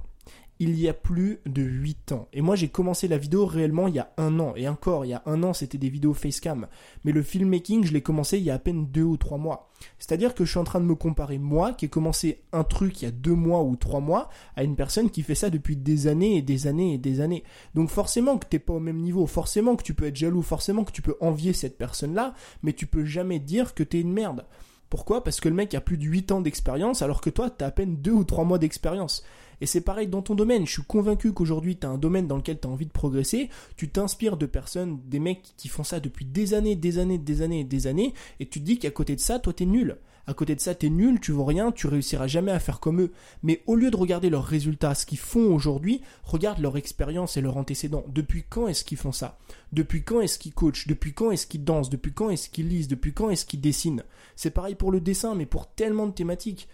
il 0.62 0.80
y 0.80 0.88
a 0.88 0.94
plus 0.94 1.39
de 1.48 1.63
8 1.63 2.12
ans. 2.12 2.27
Et 2.34 2.41
moi 2.41 2.56
j'ai 2.56 2.68
commencé 2.68 3.08
la 3.08 3.18
vidéo 3.18 3.48
réellement 3.48 3.88
il 3.88 3.96
y 3.96 4.00
a 4.00 4.13
un 4.18 4.39
an. 4.39 4.53
Et 4.56 4.70
encore, 4.70 5.06
il 5.06 5.10
y 5.10 5.13
a 5.13 5.24
un 5.25 5.41
an 5.41 5.53
c'était 5.53 5.80
des 5.80 5.89
vidéos 5.89 6.13
facecam. 6.13 6.68
Mais 7.03 7.12
le 7.12 7.24
filmmaking, 7.24 7.84
je 7.84 7.91
l'ai 7.91 8.03
commencé 8.03 8.38
il 8.38 8.44
y 8.44 8.51
a 8.51 8.53
à 8.53 8.60
peine 8.60 8.86
2 8.86 9.01
ou 9.01 9.18
3 9.18 9.39
mois. 9.39 9.72
C'est-à-dire 9.98 10.36
que 10.36 10.46
je 10.46 10.51
suis 10.51 10.60
en 10.60 10.63
train 10.63 10.80
de 10.80 10.86
me 10.86 10.94
comparer 10.94 11.39
moi, 11.39 11.74
qui 11.74 11.86
ai 11.86 11.89
commencé 11.89 12.44
un 12.53 12.63
truc 12.63 13.01
il 13.01 13.06
y 13.06 13.08
a 13.08 13.12
2 13.12 13.34
mois 13.34 13.63
ou 13.63 13.75
3 13.75 14.01
mois, 14.01 14.30
à 14.56 14.63
une 14.63 14.75
personne 14.75 15.10
qui 15.10 15.24
fait 15.24 15.34
ça 15.34 15.50
depuis 15.50 15.75
des 15.75 16.06
années 16.06 16.38
et 16.38 16.44
des 16.44 16.68
années 16.68 16.94
et 16.94 17.00
des 17.00 17.22
années. 17.22 17.44
Donc 17.74 17.89
forcément 17.89 18.38
que 18.38 18.46
t'es 18.46 18.60
pas 18.60 18.74
au 18.74 18.80
même 18.80 19.00
niveau, 19.00 19.25
forcément 19.25 19.75
que 19.75 19.84
tu 19.84 19.96
peux 19.96 20.06
être 20.06 20.15
jaloux, 20.15 20.44
forcément 20.44 20.84
que 20.84 20.91
tu 20.91 21.01
peux 21.01 21.18
envier 21.22 21.53
cette 21.53 21.80
personne-là, 21.80 22.36
mais 22.62 22.74
tu 22.74 22.86
peux 22.86 23.03
jamais 23.03 23.39
dire 23.39 23.74
que 23.74 23.82
t'es 23.82 24.00
une 24.00 24.13
merde. 24.13 24.46
Pourquoi? 24.91 25.24
Parce 25.24 25.39
que 25.39 25.48
le 25.48 25.56
mec 25.56 25.74
a 25.74 25.80
plus 25.80 25.98
de 25.98 26.03
8 26.03 26.34
ans 26.34 26.41
d'expérience 26.41 27.01
alors 27.01 27.22
que 27.22 27.32
toi, 27.32 27.50
tu 27.50 27.63
as 27.63 27.68
à 27.68 27.72
peine 27.72 27.96
2 27.96 28.12
ou 28.12 28.24
3 28.25 28.44
mois 28.44 28.60
d'expérience. 28.60 29.24
Et 29.62 29.68
c'est 29.68 29.82
pareil 29.82 30.08
dans 30.08 30.22
ton 30.22 30.36
domaine. 30.36 30.65
Je 30.65 30.72
suis 30.72 30.84
convaincu 30.84 31.32
qu'aujourd'hui, 31.34 31.77
tu 31.77 31.88
as 31.88 31.89
un 31.89 31.98
domaine 31.98 32.27
dans 32.27 32.38
lequel 32.38 32.60
tu 32.60 32.68
as 32.68 32.72
envie 32.72 32.88
de 32.88 32.91
progresser. 32.91 33.50
Tu 33.77 33.89
t'inspires 33.89 34.38
de 34.38 34.48
personnes, 34.48 35.00
des 35.06 35.20
mecs 35.20 35.53
qui 35.56 35.70
font 35.70 35.84
ça 35.84 36.00
depuis 36.00 36.25
des 36.25 36.53
années, 36.53 36.75
des 36.75 36.98
années, 36.98 37.20
des 37.20 37.41
années, 37.44 37.63
des 37.63 37.88
années. 37.88 38.13
Et 38.39 38.48
tu 38.48 38.60
te 38.60 38.65
dis 38.65 38.80
qu'à 38.80 38.91
côté 38.91 39.15
de 39.15 39.22
ça, 39.22 39.39
toi, 39.39 39.53
tu 39.53 39.63
es 39.63 39.65
nul. 39.68 39.98
À 40.27 40.34
côté 40.34 40.56
de 40.56 40.62
ça, 40.62 40.75
tu 40.75 40.86
es 40.86 40.89
nul, 40.89 41.20
tu 41.20 41.32
vaux 41.32 41.46
rien, 41.46 41.72
tu 41.72 41.88
réussiras 41.88 42.27
jamais 42.27 42.51
à 42.51 42.60
faire 42.60 42.80
comme 42.80 43.01
eux. 43.01 43.12
Mais 43.44 43.63
au 43.65 43.75
lieu 43.75 43.91
de 43.91 43.98
regarder 43.98 44.30
leurs 44.30 44.46
résultats, 44.46 44.96
ce 44.96 45.06
qu'ils 45.06 45.18
font 45.18 45.53
aujourd'hui, 45.53 46.01
regarde 46.24 46.60
leur 46.60 46.77
expérience 46.77 47.38
et 47.38 47.41
leur 47.41 47.58
antécédent. 47.58 48.06
Depuis 48.08 48.44
quand 48.48 48.68
est-ce 48.68 48.84
qu'ils 48.84 48.98
font 48.98 49.12
ça? 49.12 49.39
Depuis 49.74 50.03
quand 50.03 50.22
est-ce 50.22 50.39
qu'ils 50.39 50.53
coachent? 50.53 50.88
Depuis 50.88 51.13
quand 51.13 51.32
est-ce 51.32 51.48
qu'ils 51.48 51.63
dansent? 51.63 51.89
Depuis 51.89 52.13
quand 52.13 52.30
est-ce 52.30 52.50
qu'ils 52.50 52.68
lisent? 52.68 52.88
Depuis 52.88 53.13
quand 53.13 53.30
est-ce 53.30 53.46
qu'ils 53.46 53.62
dessinent? 53.62 54.03
C'est 54.36 54.51
pareil 54.51 54.75
pour 54.75 54.91
le 54.91 55.01
dessin, 55.01 55.36
mais 55.36 55.46
pour 55.46 55.68
tellement 55.68 56.08
de 56.08 56.13
thématiques. 56.13 56.68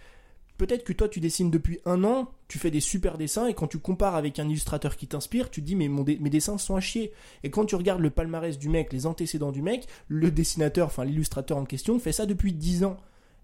Peut-être 0.58 0.82
que 0.82 0.92
toi 0.92 1.08
tu 1.08 1.20
dessines 1.20 1.52
depuis 1.52 1.78
un 1.84 2.02
an, 2.02 2.32
tu 2.48 2.58
fais 2.58 2.72
des 2.72 2.80
super 2.80 3.16
dessins 3.16 3.46
et 3.46 3.54
quand 3.54 3.68
tu 3.68 3.78
compares 3.78 4.16
avec 4.16 4.40
un 4.40 4.48
illustrateur 4.48 4.96
qui 4.96 5.06
t'inspire, 5.06 5.50
tu 5.50 5.62
dis 5.62 5.76
mais 5.76 5.88
mes 5.88 6.30
dessins 6.30 6.58
sont 6.58 6.74
à 6.74 6.80
chier. 6.80 7.12
Et 7.44 7.50
quand 7.50 7.64
tu 7.64 7.76
regardes 7.76 8.00
le 8.00 8.10
palmarès 8.10 8.58
du 8.58 8.68
mec, 8.68 8.92
les 8.92 9.06
antécédents 9.06 9.52
du 9.52 9.62
mec, 9.62 9.86
le 10.08 10.32
dessinateur, 10.32 10.88
enfin 10.88 11.04
l'illustrateur 11.04 11.56
en 11.56 11.64
question 11.64 11.96
fait 12.00 12.10
ça 12.10 12.26
depuis 12.26 12.52
10 12.52 12.82
ans. 12.82 12.96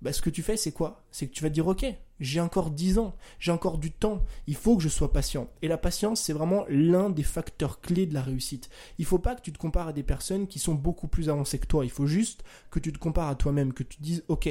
Bah, 0.03 0.13
ce 0.13 0.21
que 0.21 0.29
tu 0.29 0.43
fais 0.43 0.57
c'est 0.57 0.73
quoi? 0.73 1.05
C'est 1.13 1.29
que 1.29 1.33
tu 1.33 1.45
vas 1.45 1.51
te 1.51 1.55
dire 1.55 1.69
ok, 1.69 1.87
j'ai 2.19 2.41
encore 2.41 2.73
10 2.73 2.99
ans, 2.99 3.15
j'ai 3.39 3.53
encore 3.53 3.79
du 3.79 3.93
temps, 3.93 4.21
il 4.49 4.57
faut 4.57 4.77
que 4.77 4.83
je 4.83 4.89
sois 4.89 5.13
patient. 5.13 5.49
Et 5.63 5.69
la 5.69 5.79
patience 5.79 6.21
c'est 6.21 6.33
vraiment 6.33 6.65
l'un 6.69 7.11
des 7.11 7.23
facteurs 7.23 7.81
clés 7.81 8.07
de 8.07 8.15
la 8.15 8.23
réussite. 8.23 8.71
Il 8.99 9.05
faut 9.05 9.21
pas 9.21 9.37
que 9.37 9.41
tu 9.41 9.53
te 9.53 9.59
compares 9.59 9.87
à 9.87 9.93
des 9.93 10.03
personnes 10.03 10.49
qui 10.49 10.59
sont 10.59 10.75
beaucoup 10.75 11.07
plus 11.07 11.29
avancées 11.29 11.61
que 11.61 11.69
toi, 11.69 11.85
il 11.85 11.93
faut 11.93 12.07
juste 12.07 12.43
que 12.73 12.81
tu 12.81 12.93
te 12.93 12.99
compares 12.99 13.29
à 13.29 13.37
toi-même, 13.37 13.73
que 13.73 13.85
tu 13.85 13.99
te 13.99 14.03
dises 14.03 14.25
ok, 14.27 14.49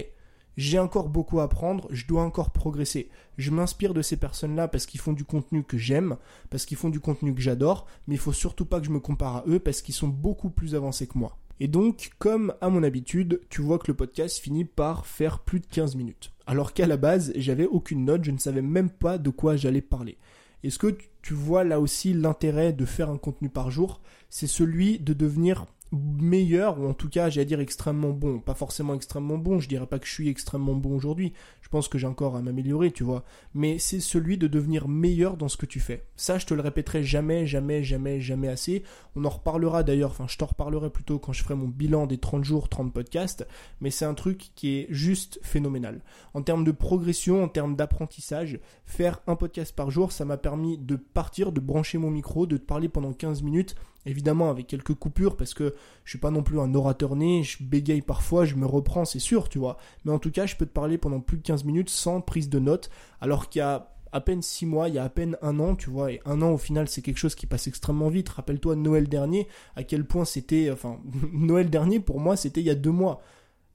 j'ai 0.57 0.79
encore 0.79 1.09
beaucoup 1.09 1.39
à 1.39 1.43
apprendre, 1.43 1.87
je 1.91 2.05
dois 2.05 2.23
encore 2.23 2.51
progresser. 2.51 3.09
Je 3.37 3.51
m'inspire 3.51 3.93
de 3.93 4.01
ces 4.01 4.17
personnes-là 4.17 4.67
parce 4.67 4.85
qu'ils 4.85 4.99
font 4.99 5.13
du 5.13 5.25
contenu 5.25 5.63
que 5.63 5.77
j'aime, 5.77 6.17
parce 6.49 6.65
qu'ils 6.65 6.77
font 6.77 6.89
du 6.89 6.99
contenu 6.99 7.33
que 7.33 7.41
j'adore, 7.41 7.87
mais 8.07 8.15
il 8.15 8.19
faut 8.19 8.33
surtout 8.33 8.65
pas 8.65 8.79
que 8.79 8.85
je 8.85 8.91
me 8.91 8.99
compare 8.99 9.37
à 9.37 9.43
eux 9.47 9.59
parce 9.59 9.81
qu'ils 9.81 9.95
sont 9.95 10.07
beaucoup 10.07 10.49
plus 10.49 10.75
avancés 10.75 11.07
que 11.07 11.17
moi. 11.17 11.37
Et 11.59 11.67
donc, 11.67 12.11
comme 12.19 12.53
à 12.61 12.69
mon 12.69 12.83
habitude, 12.83 13.41
tu 13.49 13.61
vois 13.61 13.79
que 13.79 13.87
le 13.87 13.95
podcast 13.95 14.39
finit 14.39 14.65
par 14.65 15.05
faire 15.05 15.39
plus 15.39 15.59
de 15.59 15.67
15 15.67 15.95
minutes. 15.95 16.31
Alors 16.45 16.73
qu'à 16.73 16.87
la 16.87 16.97
base, 16.97 17.31
j'avais 17.35 17.65
aucune 17.65 18.05
note, 18.05 18.23
je 18.23 18.31
ne 18.31 18.37
savais 18.37 18.61
même 18.61 18.89
pas 18.89 19.17
de 19.17 19.29
quoi 19.29 19.55
j'allais 19.55 19.81
parler. 19.81 20.17
Est-ce 20.63 20.79
que 20.79 20.97
tu 21.21 21.33
vois 21.33 21.63
là 21.63 21.79
aussi 21.79 22.13
l'intérêt 22.13 22.73
de 22.73 22.85
faire 22.85 23.09
un 23.09 23.17
contenu 23.17 23.49
par 23.49 23.69
jour? 23.69 24.01
C'est 24.29 24.47
celui 24.47 24.99
de 24.99 25.13
devenir 25.13 25.65
meilleur, 25.93 26.79
ou 26.79 26.87
en 26.87 26.93
tout 26.93 27.09
cas, 27.09 27.29
j'allais 27.29 27.45
dire 27.45 27.59
extrêmement 27.59 28.11
bon. 28.11 28.39
Pas 28.39 28.53
forcément 28.53 28.95
extrêmement 28.95 29.37
bon, 29.37 29.59
je 29.59 29.67
dirais 29.67 29.85
pas 29.85 29.99
que 29.99 30.07
je 30.07 30.11
suis 30.11 30.29
extrêmement 30.29 30.75
bon 30.75 30.95
aujourd'hui. 30.95 31.33
Je 31.61 31.69
pense 31.69 31.87
que 31.87 31.97
j'ai 31.97 32.07
encore 32.07 32.35
à 32.35 32.41
m'améliorer, 32.41 32.91
tu 32.91 33.03
vois. 33.03 33.23
Mais 33.53 33.77
c'est 33.79 33.99
celui 33.99 34.37
de 34.37 34.47
devenir 34.47 34.87
meilleur 34.87 35.37
dans 35.37 35.47
ce 35.47 35.57
que 35.57 35.65
tu 35.65 35.79
fais. 35.79 36.05
Ça, 36.15 36.37
je 36.37 36.45
te 36.45 36.53
le 36.53 36.61
répéterai 36.61 37.03
jamais, 37.03 37.45
jamais, 37.45 37.83
jamais, 37.83 38.19
jamais 38.21 38.47
assez. 38.47 38.83
On 39.15 39.25
en 39.25 39.29
reparlera 39.29 39.83
d'ailleurs, 39.83 40.11
enfin, 40.11 40.25
je 40.27 40.37
t'en 40.37 40.47
reparlerai 40.47 40.89
plutôt 40.89 41.19
quand 41.19 41.33
je 41.33 41.43
ferai 41.43 41.55
mon 41.55 41.67
bilan 41.67 42.07
des 42.07 42.17
30 42.17 42.43
jours, 42.43 42.69
30 42.69 42.93
podcasts. 42.93 43.47
Mais 43.81 43.91
c'est 43.91 44.05
un 44.05 44.13
truc 44.13 44.51
qui 44.55 44.77
est 44.77 44.87
juste 44.89 45.39
phénoménal. 45.43 46.01
En 46.33 46.41
termes 46.41 46.63
de 46.63 46.71
progression, 46.71 47.43
en 47.43 47.47
termes 47.47 47.75
d'apprentissage, 47.75 48.59
faire 48.85 49.21
un 49.27 49.35
podcast 49.35 49.75
par 49.75 49.91
jour, 49.91 50.11
ça 50.11 50.25
m'a 50.25 50.37
permis 50.37 50.77
de 50.77 50.95
partir, 50.95 51.51
de 51.51 51.59
brancher 51.59 51.97
mon 51.97 52.09
micro, 52.09 52.45
de 52.45 52.57
te 52.57 52.65
parler 52.65 52.89
pendant 52.89 53.13
15 53.13 53.43
minutes 53.43 53.75
Évidemment 54.05 54.49
avec 54.49 54.67
quelques 54.67 54.93
coupures 54.93 55.37
parce 55.37 55.53
que 55.53 55.75
je 56.03 56.09
suis 56.09 56.19
pas 56.19 56.31
non 56.31 56.43
plus 56.43 56.59
un 56.59 56.73
orateur 56.75 57.15
né, 57.15 57.43
je 57.43 57.63
bégaye 57.63 58.01
parfois, 58.01 58.43
je 58.43 58.55
me 58.55 58.65
reprends, 58.65 59.05
c'est 59.05 59.19
sûr, 59.19 59.47
tu 59.47 59.59
vois. 59.59 59.77
Mais 60.03 60.11
en 60.11 60.19
tout 60.19 60.31
cas, 60.31 60.45
je 60.45 60.55
peux 60.55 60.65
te 60.65 60.73
parler 60.73 60.97
pendant 60.97 61.21
plus 61.21 61.37
de 61.37 61.43
15 61.43 61.63
minutes 61.63 61.89
sans 61.89 62.19
prise 62.19 62.49
de 62.49 62.59
notes, 62.59 62.89
alors 63.21 63.49
qu'il 63.49 63.59
y 63.59 63.61
a 63.61 63.93
à 64.11 64.21
peine 64.21 64.41
6 64.41 64.65
mois, 64.65 64.89
il 64.89 64.95
y 64.95 64.99
a 64.99 65.03
à 65.03 65.09
peine 65.09 65.37
un 65.41 65.59
an, 65.59 65.75
tu 65.75 65.89
vois, 65.89 66.11
et 66.11 66.21
un 66.25 66.41
an 66.41 66.51
au 66.51 66.57
final 66.57 66.87
c'est 66.87 67.01
quelque 67.01 67.17
chose 67.17 67.33
qui 67.33 67.47
passe 67.47 67.67
extrêmement 67.67 68.09
vite. 68.09 68.29
Rappelle-toi 68.29 68.75
Noël 68.75 69.09
dernier, 69.09 69.47
à 69.75 69.83
quel 69.83 70.05
point 70.05 70.25
c'était, 70.25 70.69
enfin, 70.69 70.99
Noël 71.33 71.69
dernier 71.69 71.99
pour 71.99 72.19
moi 72.19 72.35
c'était 72.35 72.61
il 72.61 72.67
y 72.67 72.69
a 72.69 72.75
deux 72.75 72.91
mois, 72.91 73.21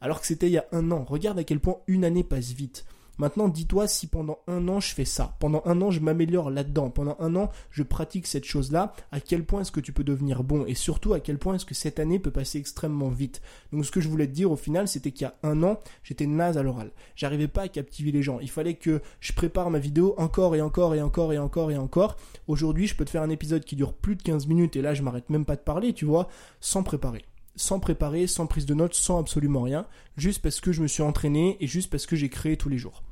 alors 0.01 0.21
que 0.21 0.27
c'était 0.27 0.47
il 0.47 0.53
y 0.53 0.59
a 0.59 0.67
un 0.73 0.91
an. 0.93 1.05
Regarde 1.05 1.39
à 1.39 1.45
quel 1.45 1.59
point 1.59 1.79
une 1.89 2.05
année 2.05 2.23
passe 2.23 2.53
vite. 2.53 2.87
Maintenant, 3.19 3.49
dis-toi 3.49 3.89
si 3.89 4.07
pendant 4.07 4.39
un 4.47 4.69
an 4.69 4.79
je 4.79 4.95
fais 4.95 5.05
ça, 5.05 5.37
pendant 5.41 5.61
un 5.65 5.83
an 5.83 5.91
je 5.91 5.99
m'améliore 5.99 6.51
là-dedans, 6.51 6.89
pendant 6.91 7.17
un 7.19 7.35
an 7.35 7.51
je 7.71 7.83
pratique 7.83 8.29
cette 8.29 8.45
chose-là, 8.45 8.93
à 9.11 9.21
quel 9.21 9.45
point 9.45 9.63
est-ce 9.63 9.73
que 9.73 9.81
tu 9.81 9.93
peux 9.93 10.05
devenir 10.05 10.45
bon? 10.45 10.65
Et 10.67 10.75
surtout 10.75 11.15
à 11.15 11.21
quel 11.21 11.39
point 11.39 11.55
est-ce 11.55 11.67
que 11.67 11.75
cette 11.75 11.99
année 11.99 12.21
peut 12.21 12.31
passer 12.31 12.59
extrêmement 12.59 13.09
vite? 13.09 13.43
Donc 13.73 13.85
ce 13.85 13.91
que 13.91 14.01
je 14.01 14.09
voulais 14.09 14.29
te 14.29 14.33
dire 14.33 14.53
au 14.53 14.57
final, 14.57 14.87
c'était 14.87 15.11
qu'il 15.11 15.23
y 15.23 15.31
a 15.31 15.35
un 15.43 15.65
an, 15.65 15.81
j'étais 16.05 16.27
naze 16.27 16.59
à 16.59 16.63
l'oral. 16.63 16.93
J'arrivais 17.17 17.49
pas 17.49 17.63
à 17.63 17.69
captiver 17.69 18.13
les 18.13 18.23
gens. 18.23 18.39
Il 18.39 18.51
fallait 18.51 18.75
que 18.75 19.03
je 19.19 19.33
prépare 19.33 19.71
ma 19.71 19.81
vidéo 19.81 20.15
encore 20.17 20.55
et 20.55 20.61
encore 20.61 20.95
et 20.95 21.03
encore 21.03 21.33
et 21.33 21.39
encore 21.39 21.73
et 21.73 21.77
encore. 21.77 22.17
Aujourd'hui, 22.47 22.87
je 22.87 22.95
peux 22.95 23.05
te 23.05 23.11
faire 23.11 23.23
un 23.23 23.31
épisode 23.31 23.65
qui 23.65 23.75
dure 23.75 23.95
plus 23.95 24.15
de 24.15 24.23
15 24.23 24.47
minutes 24.47 24.77
et 24.77 24.83
là 24.83 24.95
je 24.95 25.03
m'arrête 25.03 25.29
même 25.29 25.45
pas 25.45 25.57
de 25.57 25.61
parler, 25.61 25.93
tu 25.93 26.05
vois, 26.05 26.29
sans 26.61 26.85
préparer 26.85 27.25
sans 27.59 27.81
préparer, 27.81 28.27
sans 28.27 28.47
prise 28.47 28.67
de 28.67 28.75
notes, 28.75 28.95
sans 28.95 29.19
absolument 29.19 29.63
rien, 29.63 29.87
juste 30.17 30.41
parce 30.41 30.61
que 30.61 30.73
je 30.73 30.81
me 30.81 30.87
suis 30.87 31.03
entraîné 31.03 31.57
et 31.61 31.67
juste 31.67 31.91
parce 31.91 32.07
que 32.07 32.17
j'ai 32.17 32.29
créé 32.29 32.57
tous 32.57 32.69
les 32.69 32.79
jours. 32.79 33.03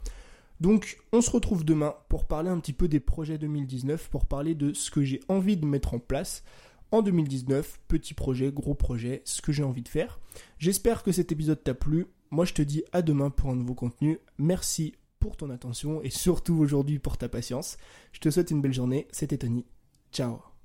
Donc 0.60 0.98
on 1.12 1.20
se 1.20 1.30
retrouve 1.30 1.64
demain 1.64 1.94
pour 2.08 2.24
parler 2.24 2.48
un 2.48 2.58
petit 2.58 2.72
peu 2.72 2.88
des 2.88 3.00
projets 3.00 3.38
2019, 3.38 4.08
pour 4.08 4.26
parler 4.26 4.54
de 4.54 4.72
ce 4.72 4.90
que 4.90 5.02
j'ai 5.02 5.20
envie 5.28 5.56
de 5.56 5.66
mettre 5.66 5.94
en 5.94 5.98
place 5.98 6.44
en 6.92 7.02
2019, 7.02 7.80
petit 7.88 8.14
projet, 8.14 8.52
gros 8.52 8.74
projet, 8.74 9.22
ce 9.24 9.42
que 9.42 9.52
j'ai 9.52 9.64
envie 9.64 9.82
de 9.82 9.88
faire. 9.88 10.20
J'espère 10.58 11.02
que 11.02 11.12
cet 11.12 11.32
épisode 11.32 11.62
t'a 11.62 11.74
plu. 11.74 12.06
Moi 12.30 12.44
je 12.44 12.54
te 12.54 12.62
dis 12.62 12.84
à 12.92 13.02
demain 13.02 13.30
pour 13.30 13.50
un 13.50 13.56
nouveau 13.56 13.74
contenu. 13.74 14.18
Merci 14.38 14.94
pour 15.18 15.36
ton 15.36 15.50
attention 15.50 16.02
et 16.02 16.10
surtout 16.10 16.54
aujourd'hui 16.54 16.98
pour 16.98 17.18
ta 17.18 17.28
patience. 17.28 17.76
Je 18.12 18.20
te 18.20 18.30
souhaite 18.30 18.50
une 18.50 18.62
belle 18.62 18.74
journée. 18.74 19.08
C'était 19.10 19.38
Tony. 19.38 19.66
Ciao 20.12 20.55